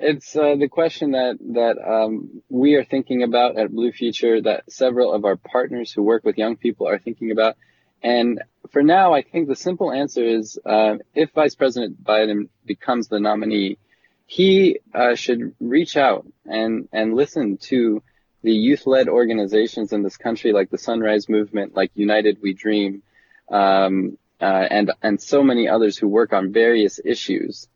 It's 0.02 0.36
uh, 0.36 0.56
the 0.56 0.70
question 0.70 1.12
that 1.12 1.38
that 1.54 1.78
um, 1.78 2.42
we 2.50 2.76
are 2.76 2.86
thinking 2.86 3.24
about 3.24 3.58
at 3.58 3.72
Blue 3.72 3.92
Future, 3.92 4.42
that 4.42 4.72
several 4.72 5.14
of 5.14 5.26
our 5.26 5.36
partners 5.36 5.92
who 5.92 6.04
work 6.04 6.24
with 6.24 6.38
young 6.38 6.56
people 6.56 6.88
are 6.88 7.00
thinking 7.00 7.32
about. 7.32 7.58
And 8.02 8.42
for 8.72 8.84
now, 8.84 9.14
I 9.14 9.22
think 9.22 9.48
the 9.48 9.56
simple 9.56 9.92
answer 9.92 10.24
is 10.24 10.60
uh, 10.66 10.96
if 11.14 11.32
Vice 11.32 11.56
President 11.56 12.04
Biden 12.04 12.50
becomes 12.66 13.08
the 13.08 13.20
nominee, 13.20 13.78
he 14.26 14.80
uh, 14.94 15.16
should 15.16 15.56
reach 15.60 15.98
out 15.98 16.26
and 16.46 16.88
and 16.92 17.16
listen 17.16 17.58
to 17.58 18.04
the 18.42 18.54
youth-led 18.54 19.10
organizations 19.10 19.92
in 19.92 20.02
this 20.02 20.16
country, 20.16 20.54
like 20.54 20.70
the 20.70 20.78
Sunrise 20.78 21.28
Movement, 21.28 21.76
like 21.76 21.92
United 21.96 22.38
We 22.42 22.54
Dream, 22.54 23.04
um, 23.50 24.18
uh, 24.40 24.68
and 24.70 24.92
and 25.02 25.22
so 25.22 25.44
many 25.44 25.68
others 25.68 25.98
who 25.98 26.08
work 26.08 26.32
on 26.32 26.54
various 26.54 27.00
issues 27.04 27.68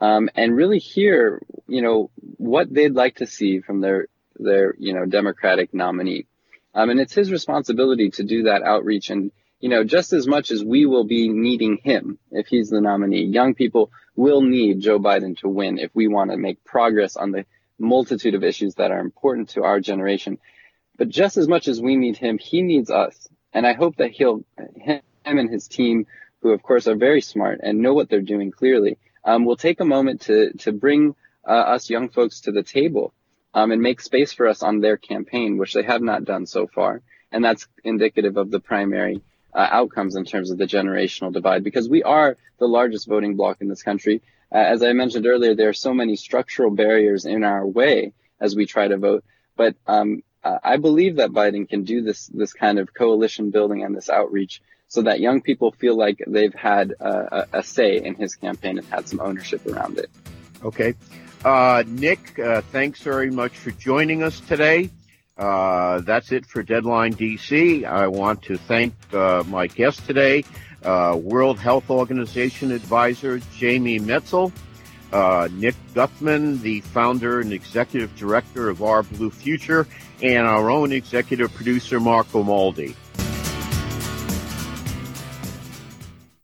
um, 0.00 0.28
and 0.34 0.56
really 0.56 0.78
hear, 0.78 1.40
you 1.68 1.82
know, 1.82 2.10
what 2.36 2.72
they'd 2.72 2.94
like 2.94 3.16
to 3.16 3.26
see 3.26 3.60
from 3.60 3.80
their 3.80 4.06
their 4.38 4.74
you 4.78 4.94
know 4.94 5.04
Democratic 5.04 5.74
nominee. 5.74 6.26
Um, 6.74 6.90
and 6.90 7.00
it's 7.00 7.14
his 7.14 7.30
responsibility 7.30 8.10
to 8.10 8.22
do 8.22 8.44
that 8.44 8.62
outreach. 8.62 9.10
And 9.10 9.32
you 9.60 9.68
know, 9.68 9.84
just 9.84 10.12
as 10.14 10.26
much 10.26 10.50
as 10.50 10.64
we 10.64 10.86
will 10.86 11.04
be 11.04 11.28
needing 11.28 11.76
him 11.76 12.18
if 12.30 12.46
he's 12.46 12.70
the 12.70 12.80
nominee, 12.80 13.24
young 13.24 13.54
people 13.54 13.90
will 14.16 14.40
need 14.40 14.80
Joe 14.80 14.98
Biden 14.98 15.38
to 15.38 15.48
win 15.48 15.78
if 15.78 15.90
we 15.94 16.08
want 16.08 16.30
to 16.30 16.38
make 16.38 16.64
progress 16.64 17.16
on 17.16 17.30
the 17.30 17.44
multitude 17.78 18.34
of 18.34 18.42
issues 18.42 18.74
that 18.76 18.90
are 18.90 19.00
important 19.00 19.50
to 19.50 19.64
our 19.64 19.78
generation. 19.78 20.38
But 20.96 21.10
just 21.10 21.36
as 21.36 21.46
much 21.46 21.68
as 21.68 21.80
we 21.80 21.96
need 21.96 22.16
him, 22.16 22.38
he 22.38 22.62
needs 22.62 22.90
us. 22.90 23.28
And 23.52 23.66
I 23.66 23.74
hope 23.74 23.96
that 23.96 24.10
he'll 24.10 24.44
him 24.76 25.02
and 25.24 25.50
his 25.50 25.68
team, 25.68 26.06
who 26.40 26.50
of 26.50 26.62
course 26.62 26.88
are 26.88 26.96
very 26.96 27.20
smart 27.20 27.60
and 27.62 27.80
know 27.80 27.92
what 27.92 28.08
they're 28.08 28.20
doing 28.22 28.50
clearly, 28.50 28.98
um, 29.24 29.44
will 29.44 29.56
take 29.56 29.80
a 29.80 29.84
moment 29.84 30.22
to 30.22 30.52
to 30.58 30.72
bring 30.72 31.14
uh, 31.46 31.50
us 31.74 31.90
young 31.90 32.08
folks 32.08 32.42
to 32.42 32.52
the 32.52 32.62
table 32.62 33.12
um, 33.52 33.72
and 33.72 33.82
make 33.82 34.00
space 34.00 34.32
for 34.32 34.46
us 34.46 34.62
on 34.62 34.80
their 34.80 34.96
campaign, 34.96 35.58
which 35.58 35.74
they 35.74 35.82
have 35.82 36.00
not 36.00 36.24
done 36.24 36.46
so 36.46 36.66
far. 36.66 37.02
And 37.32 37.44
that's 37.44 37.66
indicative 37.84 38.36
of 38.36 38.50
the 38.50 38.60
primary 38.60 39.22
uh, 39.54 39.66
outcomes 39.70 40.16
in 40.16 40.24
terms 40.24 40.50
of 40.50 40.58
the 40.58 40.66
generational 40.66 41.32
divide, 41.32 41.64
because 41.64 41.88
we 41.88 42.02
are 42.02 42.36
the 42.58 42.68
largest 42.68 43.06
voting 43.06 43.36
bloc 43.36 43.60
in 43.60 43.68
this 43.68 43.82
country. 43.82 44.22
Uh, 44.52 44.58
as 44.58 44.82
I 44.82 44.92
mentioned 44.92 45.26
earlier, 45.26 45.54
there 45.54 45.68
are 45.68 45.72
so 45.72 45.94
many 45.94 46.16
structural 46.16 46.70
barriers 46.70 47.24
in 47.24 47.44
our 47.44 47.66
way 47.66 48.12
as 48.40 48.56
we 48.56 48.66
try 48.66 48.88
to 48.88 48.96
vote. 48.96 49.24
But 49.56 49.76
um, 49.86 50.22
I 50.42 50.76
believe 50.78 51.16
that 51.16 51.30
Biden 51.30 51.68
can 51.68 51.84
do 51.84 52.02
this 52.02 52.26
this 52.28 52.52
kind 52.52 52.78
of 52.78 52.94
coalition 52.94 53.50
building 53.50 53.84
and 53.84 53.94
this 53.94 54.08
outreach 54.08 54.62
so 54.88 55.02
that 55.02 55.20
young 55.20 55.40
people 55.40 55.70
feel 55.70 55.96
like 55.96 56.24
they've 56.26 56.54
had 56.54 56.92
a, 56.98 57.46
a 57.52 57.62
say 57.62 57.98
in 57.98 58.14
his 58.14 58.34
campaign 58.34 58.78
and 58.78 58.86
had 58.88 59.08
some 59.08 59.20
ownership 59.20 59.64
around 59.66 59.98
it. 59.98 60.10
Okay. 60.64 60.94
Uh, 61.44 61.84
Nick, 61.86 62.38
uh, 62.38 62.60
thanks 62.72 63.00
very 63.00 63.30
much 63.30 63.52
for 63.52 63.70
joining 63.70 64.22
us 64.22 64.40
today. 64.40 64.90
Uh, 65.40 66.02
that's 66.02 66.32
it 66.32 66.44
for 66.44 66.62
Deadline 66.62 67.14
DC. 67.14 67.84
I 67.86 68.06
want 68.08 68.42
to 68.42 68.58
thank 68.58 68.92
uh, 69.14 69.42
my 69.46 69.68
guest 69.68 70.04
today, 70.04 70.44
uh, 70.84 71.18
World 71.18 71.58
Health 71.58 71.88
Organization 71.88 72.70
advisor 72.72 73.40
Jamie 73.56 73.98
Metzl, 73.98 74.52
uh, 75.14 75.48
Nick 75.52 75.76
Guthman, 75.94 76.60
the 76.60 76.82
founder 76.82 77.40
and 77.40 77.54
executive 77.54 78.14
director 78.16 78.68
of 78.68 78.82
Our 78.82 79.02
Blue 79.02 79.30
Future, 79.30 79.86
and 80.22 80.46
our 80.46 80.70
own 80.70 80.92
executive 80.92 81.54
producer 81.54 81.98
Mark 81.98 82.30
Grimaldi. 82.30 82.94